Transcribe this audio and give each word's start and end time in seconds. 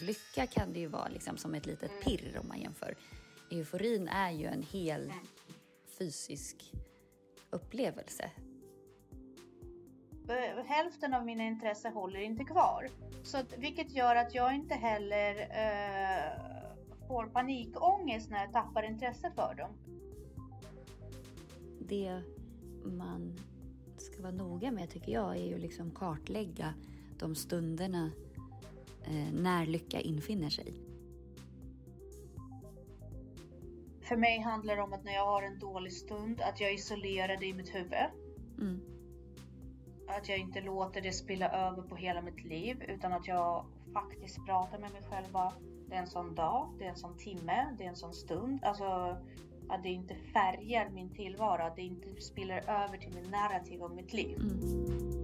Lycka 0.00 0.46
kan 0.46 0.72
det 0.72 0.80
ju 0.80 0.86
vara 0.86 1.08
liksom 1.08 1.36
som 1.36 1.54
ett 1.54 1.66
litet 1.66 1.90
Mm. 1.90 2.02
pirr 2.02 2.38
om 2.42 2.48
man 2.48 2.60
jämför. 2.60 2.94
Euforin 3.50 4.08
är 4.08 4.30
ju 4.30 4.46
en 4.46 4.62
hel 4.62 5.12
fysisk 5.98 6.74
upplevelse. 7.50 8.30
Eh, 10.28 10.64
Hälften 10.64 11.14
av 11.14 11.24
mina 11.24 11.44
intressen 11.44 11.92
håller 11.92 12.20
inte 12.20 12.44
kvar. 12.44 12.88
Så 13.22 13.38
att, 13.38 13.58
vilket 13.58 13.92
gör 13.92 14.16
att 14.16 14.34
jag 14.34 14.54
inte 14.54 14.74
heller 14.74 15.40
eh, 15.40 17.08
får 17.08 17.26
panikångest 17.26 18.30
när 18.30 18.40
jag 18.40 18.52
tappar 18.52 18.82
intresse 18.82 19.32
för 19.34 19.54
dem. 19.54 19.70
Det 21.80 22.22
man 22.84 23.38
ska 23.98 24.22
vara 24.22 24.32
noga 24.32 24.70
med 24.70 24.90
tycker 24.90 25.12
jag 25.12 25.36
är 25.36 25.46
ju 25.46 25.58
liksom 25.58 25.90
kartlägga 25.90 26.74
de 27.18 27.34
stunderna 27.34 28.10
när 29.32 29.66
lycka 29.66 30.00
infinner 30.00 30.50
sig. 30.50 30.74
För 34.08 34.16
mig 34.16 34.40
handlar 34.40 34.76
det 34.76 34.82
om 34.82 34.92
att 34.92 35.04
när 35.04 35.12
jag 35.12 35.26
har 35.26 35.42
en 35.42 35.58
dålig 35.58 35.92
stund, 35.92 36.40
att 36.40 36.60
jag 36.60 36.74
isolerar 36.74 37.36
det 37.36 37.46
i 37.46 37.52
mitt 37.52 37.74
huvud. 37.74 37.92
Mm. 38.58 38.80
Att 40.08 40.28
jag 40.28 40.38
inte 40.38 40.60
låter 40.60 41.00
det 41.00 41.12
spilla 41.12 41.48
över 41.48 41.82
på 41.82 41.96
hela 41.96 42.22
mitt 42.22 42.44
liv 42.44 42.82
utan 42.88 43.12
att 43.12 43.26
jag 43.26 43.66
faktiskt 43.92 44.46
pratar 44.46 44.78
med 44.78 44.92
mig 44.92 45.02
själv. 45.10 45.32
bara, 45.32 45.52
Det 45.88 45.94
är 45.94 46.00
en 46.00 46.06
sån 46.06 46.34
dag, 46.34 46.74
det 46.78 46.84
är 46.84 46.88
en 46.88 46.96
sån 46.96 47.16
timme, 47.16 47.74
det 47.78 47.84
är 47.84 47.88
en 47.88 47.96
sån 47.96 48.14
stund. 48.14 48.64
Alltså 48.64 49.16
att 49.68 49.82
det 49.82 49.88
inte 49.88 50.14
färgar 50.14 50.90
min 50.90 51.10
tillvaro, 51.10 51.62
att 51.62 51.76
det 51.76 51.82
inte 51.82 52.20
spiller 52.20 52.58
över 52.58 52.98
till 52.98 53.14
min 53.14 53.30
narrativ 53.30 53.82
om 53.82 53.94
mitt 53.94 54.12
liv. 54.12 54.36
Mm. 54.40 55.17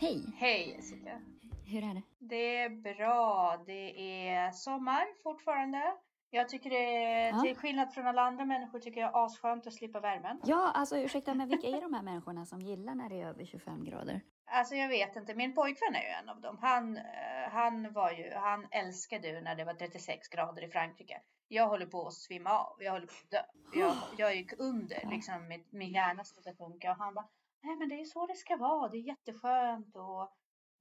Hej! 0.00 0.24
Hej 0.36 0.70
Jessica! 0.76 1.20
Hur 1.66 1.84
är 1.84 1.94
det? 1.94 2.02
Det 2.18 2.56
är 2.56 2.70
bra. 2.70 3.56
Det 3.66 4.28
är 4.28 4.52
sommar 4.52 5.22
fortfarande. 5.22 5.94
Jag 6.30 6.48
tycker 6.48 6.70
det 6.70 7.04
är, 7.04 7.28
Ja. 7.28 7.40
till 7.42 7.56
skillnad 7.56 7.94
från 7.94 8.06
alla 8.06 8.22
andra 8.22 8.44
människor, 8.44 8.78
tycker 8.78 9.00
jag 9.00 9.16
är 9.16 9.24
asskönt 9.24 9.66
att 9.66 9.74
slippa 9.74 10.00
värmen. 10.00 10.40
Ja, 10.44 10.70
alltså 10.74 10.98
ursäkta, 10.98 11.34
men 11.34 11.48
vilka 11.48 11.66
är 11.66 11.80
de 11.80 11.94
här 11.94 12.02
människorna 12.02 12.46
som 12.46 12.60
gillar 12.60 12.94
när 12.94 13.08
det 13.08 13.20
är 13.20 13.26
över 13.26 13.44
25 13.44 13.84
grader? 13.84 14.20
Alltså 14.46 14.74
jag 14.74 14.88
vet 14.88 15.16
inte, 15.16 15.34
min 15.34 15.54
pojkvän 15.54 15.94
är 15.94 16.02
ju 16.02 16.08
en 16.08 16.28
av 16.28 16.40
dem. 16.40 16.58
Han, 16.60 16.96
eh, 16.96 17.02
han 17.50 17.92
var 17.92 18.10
ju, 18.10 18.32
han 18.34 18.66
älskade 18.70 19.28
ju 19.28 19.40
när 19.40 19.54
det 19.54 19.64
var 19.64 19.74
36 19.74 20.28
grader 20.28 20.64
i 20.64 20.68
Frankrike. 20.68 21.20
Jag 21.48 21.68
håller 21.68 21.86
på 21.86 22.06
att 22.06 22.14
svimma 22.14 22.50
av, 22.50 22.76
jag 22.78 22.92
håller 22.92 23.06
på 23.06 23.12
att 23.24 23.30
dö. 23.30 23.42
Jag, 23.80 23.94
jag 24.16 24.36
gick 24.36 24.52
under, 24.58 25.08
liksom 25.10 25.48
min, 25.48 25.64
min 25.70 25.92
hjärna 25.92 26.24
slutade 26.24 26.56
funka 26.56 26.90
och 26.90 26.96
han 26.96 27.14
bara, 27.14 27.26
nej 27.62 27.76
men 27.76 27.88
det 27.88 28.00
är 28.00 28.04
så 28.04 28.26
det 28.26 28.34
ska 28.36 28.56
vara, 28.56 28.88
det 28.88 28.96
är 28.96 29.08
jätteskönt 29.08 29.96
och 29.96 30.32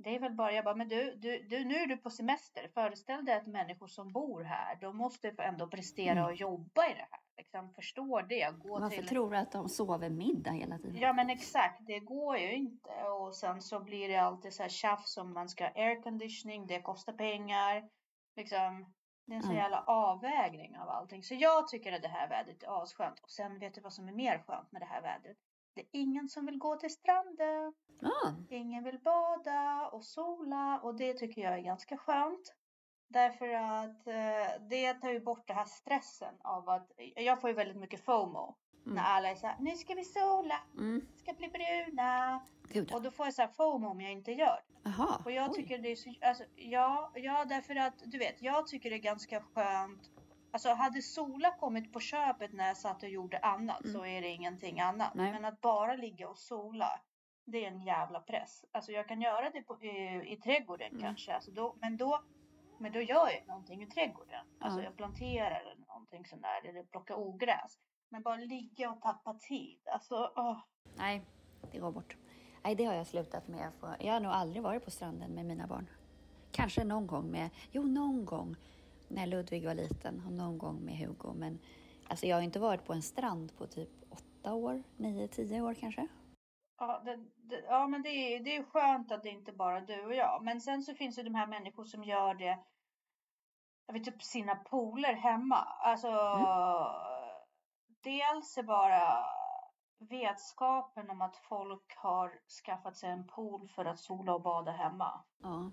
det 0.04 0.16
är 0.16 0.20
väl 0.20 0.34
bara, 0.34 0.52
jag 0.52 0.66
bara, 0.66 0.76
men 0.76 0.88
du, 0.90 1.16
du, 1.16 1.44
du 1.44 1.66
nu 1.66 1.76
är 1.76 1.88
du 1.88 1.98
på 1.98 2.10
semester. 2.10 2.68
Föreställ 2.74 3.26
dig 3.26 3.36
att 3.36 3.48
människor 3.48 3.88
som 3.88 4.12
bor 4.12 4.44
här, 4.44 4.76
de 4.82 4.98
måste 4.98 5.30
ändå 5.30 5.68
prestera 5.68 6.12
Mm. 6.12 6.26
och 6.26 6.34
jobba 6.36 6.86
i 6.88 6.94
det 6.94 7.08
här. 7.12 7.20
Liksom, 7.38 7.74
förstår 7.74 8.22
det. 8.22 8.52
Gå 8.60 8.80
Varför 8.80 8.98
till... 8.98 9.08
tror 9.08 9.32
du 9.32 9.38
att 9.38 9.52
de 9.52 9.70
sover 9.70 10.10
middag 10.10 10.52
hela 10.52 10.78
tiden? 10.78 10.98
Ja 10.98 11.14
men 11.14 11.30
exakt, 11.30 11.88
det 11.88 12.00
går 12.00 12.38
ju 12.38 12.54
inte. 12.56 12.90
Och 13.04 13.36
sen 13.36 13.62
så 13.62 13.80
blir 13.80 14.08
det 14.10 14.16
alltid 14.18 14.54
så 14.54 14.62
här 14.64 14.70
tjafs 14.70 15.18
om 15.18 15.34
man 15.34 15.50
ska 15.50 15.64
ha 15.64 15.72
airconditioning, 15.76 16.68
det 16.68 16.82
kostar 16.82 17.14
pengar. 17.14 17.90
Liksom, 18.36 18.94
det 19.26 19.34
är 19.34 19.36
en 19.36 19.42
sån 19.44 19.52
Mm. 19.52 19.62
jävla 19.64 19.84
avvägning 19.88 20.78
av 20.78 20.90
allting. 20.90 21.24
Så 21.24 21.36
jag 21.36 21.68
tycker 21.68 21.94
att 21.94 22.02
det 22.02 22.08
här 22.08 22.30
vädret 22.30 22.64
är 22.64 22.84
asskönt. 22.84 23.20
Och 23.20 23.32
sen 23.32 23.60
vet 23.60 23.74
du 23.74 23.82
vad 23.82 23.94
som 23.94 24.08
är 24.08 24.14
mer 24.14 24.44
skönt 24.48 24.72
med 24.72 24.82
det 24.82 24.86
här 24.86 25.02
vädret? 25.02 25.38
Det 25.74 25.82
är 25.82 25.88
ingen 25.92 26.30
som 26.30 26.46
vill 26.46 26.58
gå 26.58 26.76
till 26.76 26.90
stranden. 26.90 27.74
Ah, 28.02 28.32
Ingen 28.50 28.84
vill 28.84 29.00
bada 29.00 29.90
och 29.92 30.06
sola 30.06 30.80
och 30.84 30.96
det 30.96 31.14
tycker 31.14 31.42
jag 31.42 31.54
är 31.54 31.62
ganska 31.62 31.98
skönt. 31.98 32.56
Därför 33.08 33.50
att 33.50 34.08
eh, 34.08 34.68
det 34.70 34.94
tar 34.94 35.10
ju 35.10 35.20
bort 35.20 35.48
den 35.48 35.58
här 35.58 35.66
stressen 35.66 36.36
av 36.44 36.70
att 36.70 36.92
jag 37.16 37.42
får 37.42 37.50
ju 37.50 37.56
väldigt 37.56 37.78
mycket 37.78 38.06
FOMO. 38.06 38.56
Mm. 38.86 38.96
När 38.96 39.04
alla 39.04 39.30
är 39.30 39.36
så 39.36 39.48
här, 39.48 39.56
nu 39.60 39.72
ska 39.72 39.94
vi 39.94 40.04
sola, 40.04 40.62
mm. 40.78 41.08
ska 41.16 41.34
bli 41.34 41.48
bruna. 41.48 42.42
Gud. 42.64 42.94
Och 42.94 43.02
då 43.02 43.12
får 43.12 43.26
jag 43.26 43.34
så 43.34 43.42
här 43.42 43.50
FOMO 43.50 43.88
om 43.88 44.02
jag 44.02 44.12
inte 44.12 44.32
gör 44.32 44.60
det. 44.84 44.90
Och 45.26 45.32
jag 45.32 45.50
oj. 45.50 45.56
tycker 45.56 45.78
det 45.78 45.92
är 45.92 45.96
så, 45.96 46.14
alltså, 46.22 46.44
ja, 46.56 47.12
ja 47.16 47.46
därför 47.46 47.76
att 47.76 47.94
du 48.06 48.18
vet, 48.18 48.42
jag 48.42 48.68
tycker 48.68 48.90
det 48.90 48.96
är 48.96 49.00
ganska 49.00 49.42
skönt. 49.42 50.10
Alltså 50.52 50.70
hade 50.74 51.02
sola 51.02 51.52
kommit 51.52 51.94
på 51.94 52.00
köpet 52.00 52.54
när 52.54 52.68
jag 52.68 52.78
satt 52.78 53.04
och 53.04 53.10
gjorde 53.10 53.38
annat 53.40 53.82
Mm. 53.84 53.94
så 53.94 54.06
är 54.06 54.22
det 54.22 54.28
ingenting 54.28 54.80
annat. 54.80 55.16
Nej. 55.16 55.32
Men 55.32 55.46
att 55.46 55.62
bara 55.62 55.96
ligga 55.96 56.30
och 56.30 56.38
sola, 56.38 57.00
det 57.46 57.66
är 57.66 57.68
en 57.68 57.82
jävla 57.82 58.20
press. 58.20 58.66
Alltså 58.72 58.92
jag 58.92 59.08
kan 59.08 59.22
göra 59.22 59.50
det 59.50 59.62
på, 59.62 59.84
i, 59.84 60.24
i 60.34 60.38
trädgården 60.38 60.90
Mm. 60.92 61.02
kanske, 61.02 61.36
alltså 61.36 61.52
då, 61.52 61.76
men 61.82 61.98
då 61.98 62.24
men 62.82 62.92
då 62.92 63.02
gör 63.02 63.30
jag 63.30 63.48
någonting 63.48 63.84
i 63.84 63.88
trädgården. 63.88 64.46
Alltså 64.60 64.80
Ja. 64.80 64.84
jag 64.84 64.98
planterar 64.98 65.62
eller 65.62 65.76
någonting 65.88 66.26
sånt 66.26 66.42
där, 66.42 66.70
eller 66.70 66.84
plockar 66.84 67.16
ogräs. 67.16 67.80
Men 68.10 68.22
bara 68.24 68.36
ligga 68.36 68.92
och 68.92 69.02
tappa 69.02 69.34
tid. 69.34 69.80
Alltså, 69.92 70.32
åh. 70.36 70.58
Nej, 70.98 71.26
det 71.72 71.80
går 71.80 71.92
bort. 71.92 72.18
Nej, 72.64 72.76
det 72.76 72.86
har 72.86 72.94
jag 72.94 73.08
slutat 73.08 73.48
med. 73.48 73.72
För 73.80 73.96
jag 74.00 74.14
har 74.14 74.20
nog 74.20 74.32
aldrig 74.32 74.64
varit 74.64 74.86
på 74.86 74.92
stranden 74.92 75.32
med 75.36 75.46
mina 75.46 75.68
barn. 75.68 75.90
Kanske 76.52 76.84
någon 76.84 77.08
gång 77.08 77.32
med, 77.32 77.50
jo 77.72 77.84
någon 77.84 78.26
gång 78.26 78.56
när 79.10 79.28
Ludvig 79.28 79.66
var 79.66 79.74
liten 79.74 80.24
och 80.26 80.32
någon 80.32 80.58
gång 80.58 80.86
med 80.86 80.98
Hugo. 80.98 81.34
Men 81.34 81.60
alltså 82.08 82.26
jag 82.26 82.36
har 82.36 82.44
inte 82.44 82.60
varit 82.60 82.86
på 82.86 82.94
en 82.94 83.02
strand 83.02 83.58
på 83.58 83.68
typ 83.68 83.90
åtta 84.10 84.54
år, 84.54 84.84
nio, 84.98 85.28
tio 85.28 85.62
år 85.62 85.74
kanske. 85.74 86.08
Ja, 86.78 87.02
det, 87.06 87.20
det, 87.36 87.64
ja 87.68 87.88
men 87.88 88.02
det 88.02 88.10
är, 88.10 88.40
det 88.40 88.56
är 88.56 88.64
skönt 88.64 89.12
att 89.12 89.24
det 89.24 89.30
inte 89.30 89.52
bara 89.52 89.78
är 89.78 89.86
du 89.86 90.06
och 90.06 90.16
jag. 90.16 90.44
Men 90.44 90.62
sen 90.62 90.84
så 90.84 90.94
finns 90.94 91.16
det 91.16 91.24
de 91.24 91.36
här 91.36 91.48
människor 91.48 91.86
som 91.86 92.04
gör 92.04 92.34
det 92.34 92.60
jag 93.90 93.94
vet, 93.94 94.06
typ 94.06 94.24
sina 94.24 94.56
pooler 94.56 95.14
hemma. 95.14 95.58
Alltså, 95.58 96.10
dels 98.04 98.58
är 98.58 98.64
bara 98.64 99.26
vetskapen 100.00 101.10
om 101.10 101.22
att 101.22 101.38
folk 101.38 101.96
har 101.98 102.40
skaffat 102.66 102.98
sig 102.98 103.10
en 103.10 103.28
pool 103.28 103.70
för 103.70 103.86
att 103.86 104.00
sola 104.00 104.34
och 104.34 104.42
bada 104.42 104.72
hemma. 104.72 105.24
Ja. 105.38 105.72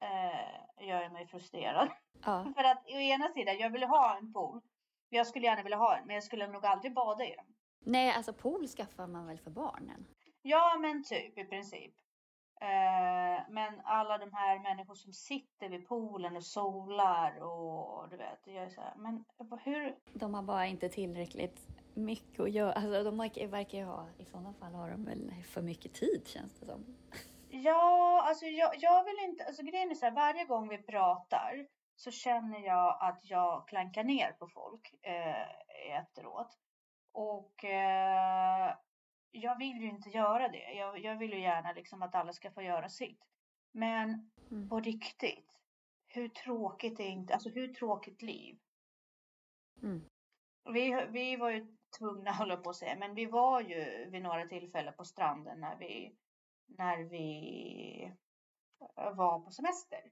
Eh, 0.00 0.63
gör 0.80 1.08
mig 1.08 1.26
frustrerad. 1.26 1.88
ja. 2.24 2.52
för 2.56 2.64
att 2.64 2.84
å 2.86 2.98
ena 2.98 3.28
sidan, 3.28 3.58
jag 3.58 3.70
vill 3.70 3.84
ha 3.84 4.16
en 4.18 4.32
pool. 4.32 4.60
Jag 5.08 5.26
skulle 5.26 5.46
gärna 5.46 5.62
vilja 5.62 5.78
ha 5.78 5.96
en, 5.96 6.06
men 6.06 6.14
jag 6.14 6.24
skulle 6.24 6.46
nog 6.46 6.66
aldrig 6.66 6.94
bada 6.94 7.24
i 7.24 7.34
den. 7.36 7.46
Nej, 7.80 8.10
alltså 8.10 8.32
pool 8.32 8.66
skaffar 8.68 9.06
man 9.06 9.26
väl 9.26 9.38
för 9.38 9.50
barnen? 9.50 10.06
Ja, 10.42 10.76
men 10.80 11.04
typ 11.04 11.38
i 11.38 11.44
princip. 11.44 11.94
Eh, 12.60 13.42
men 13.48 13.80
alla 13.84 14.18
de 14.18 14.32
här 14.32 14.58
människor 14.58 14.94
som 14.94 15.12
sitter 15.12 15.68
vid 15.68 15.88
poolen 15.88 16.36
och 16.36 16.44
solar 16.44 17.42
och 17.42 18.08
du 18.10 18.16
vet, 18.16 18.40
jag 18.44 18.64
är 18.64 18.68
så 18.68 18.80
här, 18.80 18.94
men 18.96 19.24
hur? 19.64 19.96
De 20.12 20.34
har 20.34 20.42
bara 20.42 20.66
inte 20.66 20.88
tillräckligt 20.88 21.68
mycket 21.94 22.40
att 22.40 22.50
göra. 22.50 22.72
Alltså 22.72 23.02
de 23.02 23.18
verkar 23.18 23.46
verkar 23.46 23.78
ju 23.78 23.84
ha, 23.84 24.06
i 24.18 24.24
sådana 24.24 24.52
fall 24.52 24.74
har 24.74 24.90
de 24.90 25.04
väl 25.04 25.32
för 25.44 25.62
mycket 25.62 25.94
tid 25.94 26.22
känns 26.26 26.60
det 26.60 26.66
som. 26.66 26.84
Ja, 27.62 28.24
alltså 28.28 28.46
jag, 28.46 28.70
jag 28.78 29.04
vill 29.04 29.18
inte, 29.24 29.44
alltså 29.44 29.62
grejen 29.62 29.90
är 29.90 29.94
så 29.94 30.06
här, 30.06 30.12
varje 30.12 30.44
gång 30.44 30.68
vi 30.68 30.78
pratar 30.78 31.66
så 31.96 32.10
känner 32.10 32.58
jag 32.58 32.98
att 33.00 33.20
jag 33.22 33.68
klankar 33.68 34.04
ner 34.04 34.32
på 34.32 34.48
folk 34.48 34.94
eh, 35.02 35.98
efteråt. 36.00 36.58
Och 37.12 37.64
eh, 37.64 38.74
jag 39.30 39.58
vill 39.58 39.76
ju 39.76 39.88
inte 39.88 40.10
göra 40.10 40.48
det. 40.48 40.72
Jag, 40.72 40.98
jag 40.98 41.16
vill 41.16 41.32
ju 41.32 41.40
gärna 41.40 41.72
liksom 41.72 42.02
att 42.02 42.14
alla 42.14 42.32
ska 42.32 42.50
få 42.50 42.62
göra 42.62 42.88
sitt. 42.88 43.20
Men 43.72 44.30
Mm. 44.50 44.68
på 44.68 44.80
riktigt, 44.80 45.50
hur 46.06 46.28
tråkigt 46.28 47.00
är 47.00 47.04
inte, 47.04 47.34
alltså 47.34 47.48
hur 47.48 47.74
tråkigt 47.74 48.22
liv? 48.22 48.58
Mm. 49.82 50.04
Vi, 50.72 51.06
vi 51.10 51.36
var 51.36 51.50
ju 51.50 51.76
tvungna, 51.98 52.32
hålla 52.38 52.56
på 52.56 52.70
att 52.70 52.76
säga, 52.76 52.96
men 52.96 53.14
vi 53.14 53.26
var 53.26 53.60
ju 53.60 54.10
vid 54.10 54.22
några 54.22 54.46
tillfällen 54.46 54.94
på 54.96 55.04
stranden 55.04 55.60
när 55.60 55.76
vi, 55.76 56.16
när 56.66 56.98
vi 56.98 58.12
var 59.16 59.40
på 59.40 59.50
semester. 59.50 60.10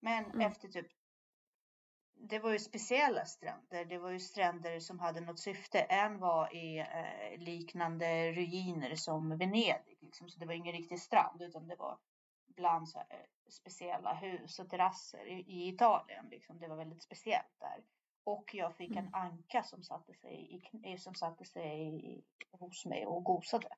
Men 0.00 0.24
Mm. 0.24 0.40
efter 0.40 0.68
typ, 0.68 0.86
det 2.14 2.38
var 2.38 2.50
ju 2.52 2.58
speciella 2.58 3.24
stränder. 3.24 3.84
Det 3.84 3.98
var 3.98 4.10
ju 4.10 4.20
stränder 4.20 4.80
som 4.80 5.00
hade 5.00 5.20
något 5.20 5.40
syfte. 5.40 5.80
En 5.80 6.18
var 6.18 6.54
i 6.56 6.78
eh, 6.78 7.38
liknande 7.38 8.32
ruiner 8.32 8.94
som 8.94 9.38
Venedig, 9.38 9.96
liksom. 10.00 10.28
så 10.28 10.38
det 10.40 10.46
var 10.46 10.54
ingen 10.54 10.72
riktig 10.72 11.00
strand 11.00 11.42
utan 11.42 11.68
det 11.68 11.76
var 11.76 11.98
bland 12.46 12.88
så 12.88 12.98
här, 12.98 13.26
speciella 13.50 14.14
hus 14.14 14.58
och 14.58 14.70
terrasser 14.70 15.26
i, 15.26 15.40
i 15.40 15.68
Italien. 15.68 16.28
Liksom. 16.30 16.58
Det 16.58 16.68
var 16.68 16.76
väldigt 16.76 17.02
speciellt 17.02 17.58
där. 17.58 17.84
Och 18.24 18.54
jag 18.54 18.76
fick 18.76 18.90
en 18.90 18.98
Mm. 18.98 19.14
anka 19.14 19.62
som 19.62 19.82
satte 19.82 20.14
sig, 20.14 20.62
i, 20.84 20.98
som 20.98 21.14
satte 21.14 21.44
sig 21.44 22.24
hos 22.52 22.86
mig 22.86 23.06
och 23.06 23.24
gosade. 23.24 23.68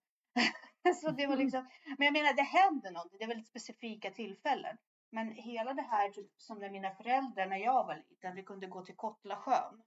Så 0.92 1.10
det 1.10 1.26
var 1.26 1.36
liksom, 1.36 1.68
men 1.98 2.04
jag 2.04 2.12
menar 2.12 2.32
det 2.34 2.42
händer 2.42 2.90
någonting, 2.90 3.18
det 3.18 3.24
är 3.24 3.28
väldigt 3.28 3.48
specifika 3.48 4.10
tillfällen. 4.10 4.76
Men 5.10 5.30
hela 5.30 5.74
det 5.74 5.82
här 5.82 6.10
typ, 6.10 6.30
som 6.36 6.58
med 6.58 6.72
mina 6.72 6.90
föräldrar 6.90 7.46
när 7.46 7.56
jag 7.56 7.84
var 7.86 8.02
liten, 8.10 8.34
vi 8.34 8.42
kunde 8.42 8.66
gå 8.66 8.84
till 8.84 8.96
Kottlasjön. 8.96 9.82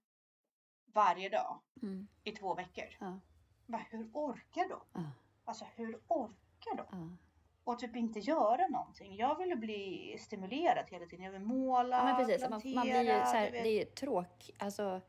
varje 0.94 1.28
dag 1.28 1.60
Mm. 1.82 2.08
i 2.24 2.32
två 2.32 2.54
veckor. 2.54 2.84
Ja. 3.00 3.20
Bara, 3.66 3.82
hur 3.90 4.10
orkar 4.12 4.68
de? 4.68 4.80
Ja. 4.92 5.00
Alltså 5.44 5.64
hur 5.76 6.00
orkar 6.08 6.76
de? 6.76 6.86
Ja. 6.90 7.16
Och 7.64 7.78
typ 7.78 7.96
inte 7.96 8.18
göra 8.18 8.68
någonting. 8.68 9.16
Jag 9.16 9.38
vill 9.38 9.48
ju 9.48 9.56
bli 9.56 10.16
stimulerad 10.20 10.84
hela 10.90 11.06
tiden. 11.06 11.24
Jag 11.24 11.32
vill 11.32 11.40
måla, 11.40 11.96
Ja, 11.96 12.04
men 12.04 12.16
precis. 12.16 12.40
Man, 12.50 12.60
plantera. 12.60 12.74
man 12.74 12.84
blir 12.88 13.00
ju 13.14 13.20
så 13.20 13.36
här, 13.36 13.50
du 13.50 13.60
det 13.62 13.80
är 13.80 13.84
tråk. 13.84 14.50
Alltså, 14.58 15.00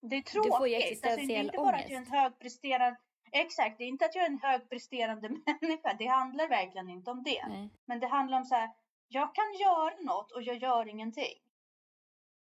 Det 0.00 0.16
är 0.16 0.20
Du 0.20 0.22
tråkigt. 0.22 0.56
får 0.56 0.68
ju 0.68 0.74
alltså, 0.76 0.88
det 0.88 1.08
är 1.08 1.12
existentiell 1.12 1.46
inte 1.46 1.56
bara 1.58 1.76
att 1.76 1.82
jag 1.82 1.90
är 1.90 1.96
en 1.96 1.96
ångest. 2.02 2.12
högpresterande... 2.12 2.96
Exakt, 3.32 3.78
det 3.78 3.84
är 3.84 3.88
inte 3.88 4.04
att 4.04 4.14
jag 4.14 4.24
är 4.24 4.28
en 4.30 4.38
högpresterande 4.42 5.28
människa. 5.60 5.94
Det 5.98 6.06
handlar 6.06 6.48
verkligen 6.48 6.88
inte 6.88 7.10
om 7.10 7.22
det. 7.22 7.46
nej. 7.48 7.70
Men 7.84 8.00
det 8.00 8.06
handlar 8.06 8.38
om 8.38 8.44
så 8.44 8.54
här, 8.54 8.70
jag 9.08 9.34
kan 9.34 9.52
göra 9.60 9.94
något 10.00 10.32
och 10.32 10.42
jag 10.42 10.56
gör 10.56 10.88
ingenting. 10.88 11.38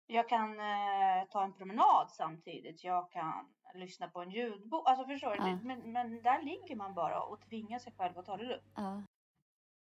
Jag 0.07 0.29
kan 0.29 0.61
eh, 0.61 1.25
ta 1.31 1.45
en 1.45 1.53
promenad 1.53 2.11
samtidigt. 2.11 2.85
Jag 2.85 3.11
kan 3.11 3.55
lyssna 3.75 4.09
på 4.09 4.23
en 4.23 4.31
ljudbok. 4.31 4.89
Alltså 4.89 5.07
förstår 5.07 5.31
du? 5.31 5.37
Ja. 5.37 5.59
Men, 5.63 5.93
men 5.93 6.23
där 6.23 6.43
ligger 6.43 6.77
man 6.77 6.95
bara 6.95 7.23
och 7.23 7.41
tvingar 7.41 7.79
sig 7.79 7.93
själv 7.97 8.19
att 8.19 8.27
ta 8.27 8.37
det 8.37 8.45
lugnt. 8.45 8.73
Ja. 8.77 9.03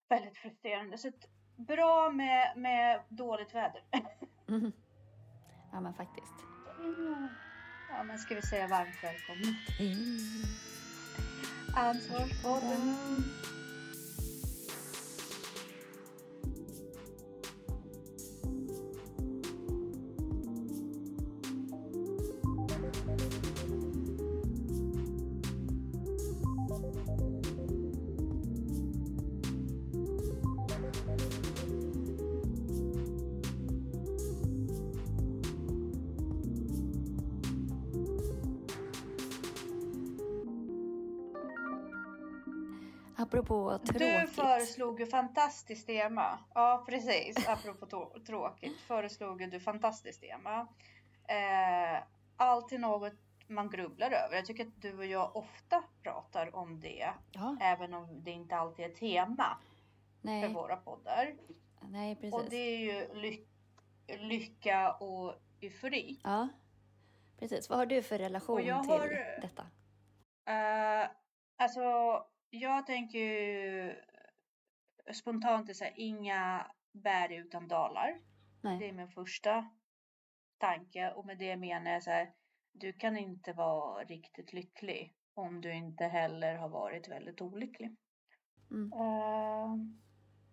Väldigt 0.10 0.38
frustrerande. 0.38 0.98
Så 0.98 1.12
bra 1.56 2.10
med, 2.12 2.58
med 2.58 3.02
dåligt 3.10 3.56
väder. 3.56 3.84
Mhm. 4.48 4.72
ja, 5.72 5.80
men 5.82 5.94
faktiskt. 5.94 6.34
Ja, 7.90 8.04
men 8.04 8.18
ska 8.20 8.36
vi 8.36 8.42
säga 8.42 8.68
varmt 8.68 9.04
välkommen. 9.04 9.56
Mm. 11.76 11.82
Ansvarspodden. 11.82 12.96
Apropå 13.44 13.55
Du 43.84 43.94
tråkigt. 43.94 44.36
föreslog 44.36 45.00
ju 45.00 45.06
fantastiskt 45.06 45.88
tema. 45.88 46.40
Ja, 46.54 46.84
precis. 46.88 47.48
Apropå 47.48 48.16
tråkigt 48.26 48.80
föreslog 48.82 49.52
du 49.52 49.60
fantastiskt 49.60 50.22
tema. 50.22 50.68
Eh, 51.28 52.04
alltid 52.38 52.80
något 52.80 53.14
man 53.48 53.70
grubblar 53.70 54.12
över. 54.12 54.36
Jag 54.36 54.46
tycker 54.46 54.66
att 54.68 54.82
du 54.82 54.98
och 54.98 55.06
jag 55.06 55.36
ofta 55.36 55.84
pratar 56.04 56.56
om 56.56 56.80
det. 56.82 57.14
Ja, 57.32 57.58
Även 57.62 57.94
om 57.94 58.24
det 58.24 58.32
inte 58.32 58.56
alltid 58.56 58.86
är 58.86 58.90
tema 58.90 59.58
för 60.22 60.28
nej, 60.28 60.54
våra 60.54 60.76
poddar. 60.78 61.34
nej, 61.82 62.16
precis. 62.16 62.34
Och 62.34 62.50
det 62.50 62.56
är 62.58 62.78
ju 62.78 63.14
ly- 63.14 63.46
lycka 64.08 64.92
och 64.94 65.36
eufori. 65.62 66.20
Ja, 66.24 66.48
precis. 67.40 67.70
Vad 67.70 67.80
har 67.80 67.86
du 67.86 68.02
för 68.04 68.18
relation 68.18 68.62
till 68.62 68.72
har- 68.74 69.42
detta? 69.42 69.62
Eh, 70.48 71.10
alltså, 71.58 71.82
jag 72.56 72.86
tänker 72.86 73.20
ju 73.20 73.96
spontant 75.14 75.70
är 75.70 75.94
inga 75.96 76.72
berg 76.92 77.36
utan 77.36 77.68
dalar. 77.68 78.08
Det 78.62 78.70
Nej. 78.70 78.90
är 78.90 78.94
min 78.94 79.10
första 79.10 79.70
tanke 80.58 81.12
och 81.12 81.26
med 81.26 81.38
det 81.38 81.58
menar 81.58 81.92
jag 81.92 82.04
så 82.04 82.12
här, 82.12 82.34
du 82.72 82.94
kan 82.94 83.18
inte 83.18 83.54
vara 83.54 84.04
riktigt 84.04 84.54
lycklig 84.54 85.16
om 85.34 85.62
du 85.62 85.74
inte 85.74 86.06
heller 86.06 86.56
har 86.56 86.70
varit 86.70 87.08
väldigt 87.08 87.42
olycklig. 87.42 87.96
Mm. 88.72 88.94
Eh, 88.94 89.76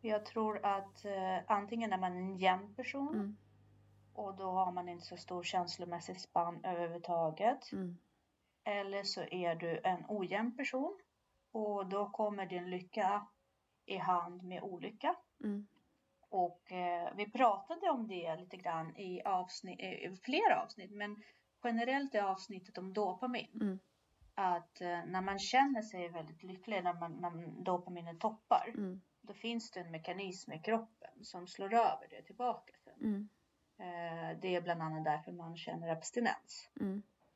jag 0.00 0.26
tror 0.26 0.64
att 0.66 1.04
eh, 1.04 1.38
antingen 1.46 1.93
är 1.93 1.99
man 1.99 2.16
en 2.16 2.37
jämn 2.37 2.75
person 2.75 3.14
Mm. 3.14 3.37
och 4.14 4.37
då 4.37 4.50
har 4.50 4.72
man 4.72 4.88
inte 4.88 5.06
så 5.06 5.16
stor 5.16 5.43
känslomässig 5.43 6.20
spann 6.20 6.64
överhuvudtaget. 6.64 7.72
Mm. 7.72 7.99
Eller 8.64 9.02
så 9.02 9.22
är 9.22 9.54
du 9.54 9.81
en 9.84 10.04
ojämn 10.08 10.56
person 10.56 10.99
och 11.52 11.87
då 11.87 12.10
kommer 12.10 12.46
din 12.46 12.70
lycka 12.70 13.26
i 13.87 13.96
hand 13.96 14.43
med 14.43 14.62
olycka. 14.62 15.14
Mm. 15.44 15.66
Och 16.28 16.72
eh, 16.72 17.12
vi 17.16 17.31
pratade 17.31 17.90
om 17.90 18.08
det 18.08 18.37
lite 18.37 18.56
grann 18.56 18.96
i, 18.96 19.22
avsnitt, 19.22 19.81
i 19.81 20.16
flera 20.22 20.62
avsnitt, 20.62 20.90
men 20.90 21.22
generellt 21.64 22.14
i 22.14 22.19
avsnittet 22.19 22.78
om 22.78 22.93
dopamin. 22.93 23.58
Mm. 23.60 23.78
Att 24.34 24.81
eh, 24.81 25.04
när 25.06 25.20
man 25.20 25.38
känner 25.38 25.82
sig 25.82 26.08
väldigt 26.08 26.43
lycklig, 26.43 26.84
när, 26.84 26.94
man, 26.94 27.12
när 27.12 27.62
dopaminet 27.62 28.20
toppar, 28.20 28.72
Mm. 28.75 29.00
då 29.20 29.34
finns 29.34 29.70
det 29.70 29.81
en 29.81 29.90
mekanism 29.90 30.52
i 30.52 30.58
kroppen 30.58 31.25
som 31.25 31.46
slår 31.46 31.75
över 31.75 32.06
det 32.10 32.22
tillbaka 32.22 32.72
sen. 32.84 33.00
Mm. 33.00 33.28
Eh, 33.78 34.38
det 34.40 34.54
är 34.54 34.60
bland 34.60 34.82
annat 34.82 35.04
därför 35.04 35.32
man 35.32 35.56
känner 35.56 35.88
abstinens. 35.88 36.70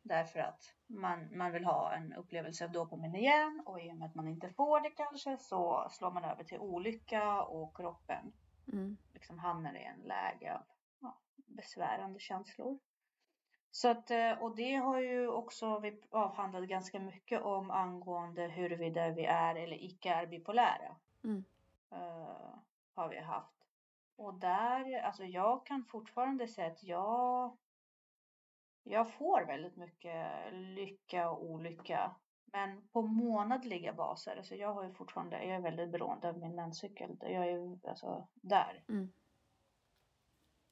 Därför 0.08 0.40
att 0.40 0.74
man, 0.86 1.38
man 1.38 1.52
vill 1.52 1.64
ha 1.64 1.92
en 1.92 2.12
upplevelse 2.12 2.64
av 2.64 2.72
dopamin 2.72 3.14
igen 3.14 3.62
och 3.66 3.80
i 3.80 3.92
och 3.92 3.96
med 3.96 4.06
att 4.06 4.14
man 4.14 4.28
inte 4.28 4.48
får 4.48 4.80
det 4.80 4.90
kanske 4.90 5.36
så 5.36 5.88
slår 5.90 6.10
man 6.10 6.24
över 6.24 6.44
till 6.44 6.58
olycka 6.58 7.42
och 7.42 7.76
kroppen 7.76 8.32
Mm. 8.72 8.96
liksom 9.14 9.38
hamnar 9.38 9.74
i 9.74 9.84
en 9.84 10.00
läge 10.00 10.54
av 10.54 10.62
ja, 11.00 11.18
besvärande 11.36 12.20
känslor. 12.20 12.78
Så 13.70 13.88
att, 13.88 14.10
eh, 14.10 14.32
och 14.32 14.56
det 14.56 14.74
har 14.74 15.00
ju 15.00 15.28
också 15.28 15.78
vi 15.78 16.02
avhandlat 16.10 16.64
ganska 16.64 17.00
mycket 17.00 17.42
om 17.42 17.70
angående 17.70 18.42
huruvida 18.42 19.10
vi 19.10 19.24
är 19.24 19.54
eller 19.54 19.84
icke 19.84 20.10
är 20.10 20.26
bipolära. 20.26 20.96
Mm. 21.24 21.44
Eh, 21.90 22.54
har 22.94 23.08
vi 23.08 23.20
haft. 23.20 23.66
Och 24.16 24.34
där, 24.34 25.00
alltså 25.02 25.24
jag 25.24 25.66
kan 25.66 25.84
fortfarande 25.84 26.48
säga 26.48 26.66
att 26.66 26.82
jag 26.82 27.56
jag 28.88 29.12
får 29.12 29.44
väldigt 29.46 29.76
mycket 29.76 30.52
lycka 30.52 31.30
och 31.30 31.44
olycka. 31.44 32.14
Men 32.44 32.88
på 32.88 33.02
månadliga 33.02 33.92
baser, 33.92 34.36
alltså 34.36 34.54
jag 34.54 34.74
har 34.74 34.84
ju 34.84 34.92
fortfarande, 34.92 35.44
jag 35.44 35.56
är 35.56 35.60
väldigt 35.60 35.90
beroende 35.90 36.28
av 36.28 36.38
min 36.38 36.54
menscykel. 36.54 37.16
Jag 37.20 37.30
är 37.30 37.50
ju 37.50 37.78
alltså 37.84 38.26
där 38.34 38.84
Mm. 38.88 39.12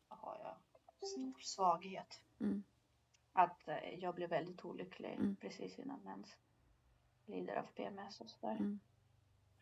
har 0.09 0.39
jag 0.43 1.09
stor 1.09 1.39
svaghet. 1.41 2.23
Mm. 2.41 2.65
Att 3.33 3.69
eh, 3.69 3.95
jag 3.99 4.15
blir 4.15 4.29
väldigt 4.29 4.65
olycklig 4.65 5.13
Mm. 5.15 5.37
precis 5.37 5.79
innan 5.79 6.01
mens. 6.01 6.37
Lider 7.27 7.57
av 7.57 7.67
PMS 7.75 8.21
och 8.21 8.31
sådär. 8.31 8.57
Mm. 8.57 8.81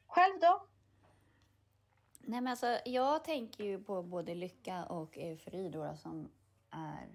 Själv 0.07 0.41
då? 0.41 0.67
Nej, 2.19 2.41
men 2.41 2.49
alltså, 2.49 2.79
jag 2.85 3.25
tänker 3.25 3.65
ju 3.65 3.85
på 3.85 4.03
både 4.03 4.35
lycka 4.35 4.85
och 4.85 5.19
eufori 5.19 5.69
då, 5.69 5.85
då, 5.85 5.97
som 5.97 6.31
är 6.71 7.09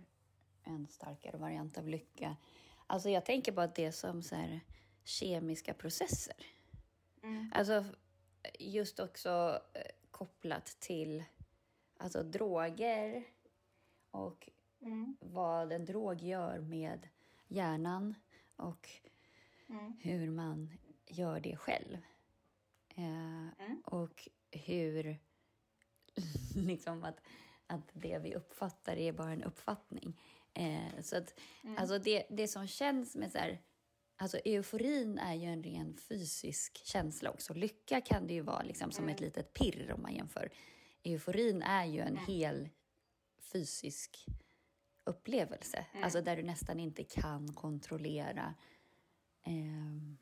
en 0.68 0.88
starkare 0.88 1.38
variant 1.38 1.78
av 1.78 1.88
lycka. 1.88 2.36
Alltså 2.88 3.10
jag 3.10 3.26
tänker 3.26 3.52
på 3.52 3.62
att 3.62 3.76
det 3.76 3.86
är 3.86 3.92
som 3.92 4.22
så 4.24 4.36
här, 4.36 4.60
kemiska 5.04 5.74
processer. 5.74 6.36
Mm. 7.24 7.52
Alltså 7.56 7.86
just 8.60 9.00
också 9.00 9.62
eh, 9.74 9.82
kopplat 10.12 10.66
till 10.80 11.24
alltså, 11.98 12.24
droger 12.24 13.24
och 14.12 14.50
Mm. 14.82 15.18
vad 15.20 15.72
en 15.72 15.86
drog 15.86 16.22
gör 16.22 16.60
med 16.60 17.08
hjärnan 17.48 18.16
och 18.56 18.90
Mm. 19.70 19.94
hur 20.02 20.30
man 20.30 20.78
gör 21.06 21.40
det 21.40 21.56
själv. 21.58 21.98
Eh, 22.96 23.48
Mm. 23.60 23.82
Och 23.86 24.28
hur 24.52 25.18
liksom 26.56 27.04
att, 27.04 27.20
att 27.68 27.90
det 27.94 28.20
vi 28.20 28.36
uppfattar 28.36 28.96
är 28.96 29.12
bara 29.12 29.32
en 29.32 29.44
uppfattning. 29.44 30.20
Eh, 30.58 31.02
så 31.02 31.18
att, 31.18 31.40
Mm. 31.64 31.78
alltså 31.78 32.00
det, 32.00 32.26
det 32.30 32.48
som 32.48 32.68
känns 32.68 33.16
med 33.16 33.32
så 33.32 33.38
här, 33.38 33.62
alltså 34.18 34.38
euforin 34.46 35.18
är 35.18 35.34
ju 35.34 35.46
en 35.46 35.64
ren 35.64 35.98
fysisk 35.98 36.78
känsla 36.86 37.30
också. 37.32 37.54
Lycka 37.54 38.02
kan 38.02 38.28
det 38.28 38.34
ju 38.34 38.42
vara 38.42 38.62
liksom 38.64 38.92
som 38.92 39.10
ett 39.10 39.20
Mm. 39.20 39.26
litet 39.28 39.54
pirr 39.54 39.92
om 39.92 40.02
man 40.02 40.16
jämför. 40.16 40.52
Euforin 41.04 41.62
är 41.62 41.86
ju 41.86 42.00
en 42.00 42.08
Mm. 42.18 42.26
hel 42.26 42.70
fysisk 43.54 44.26
upplevelse. 45.04 45.86
Mm. 45.92 46.04
Alltså 46.04 46.22
där 46.22 46.38
du 46.38 46.44
nästan 46.44 46.80
inte 46.80 47.04
kan 47.04 47.54
kontrollera 47.54 48.56
ehm, 49.46 50.18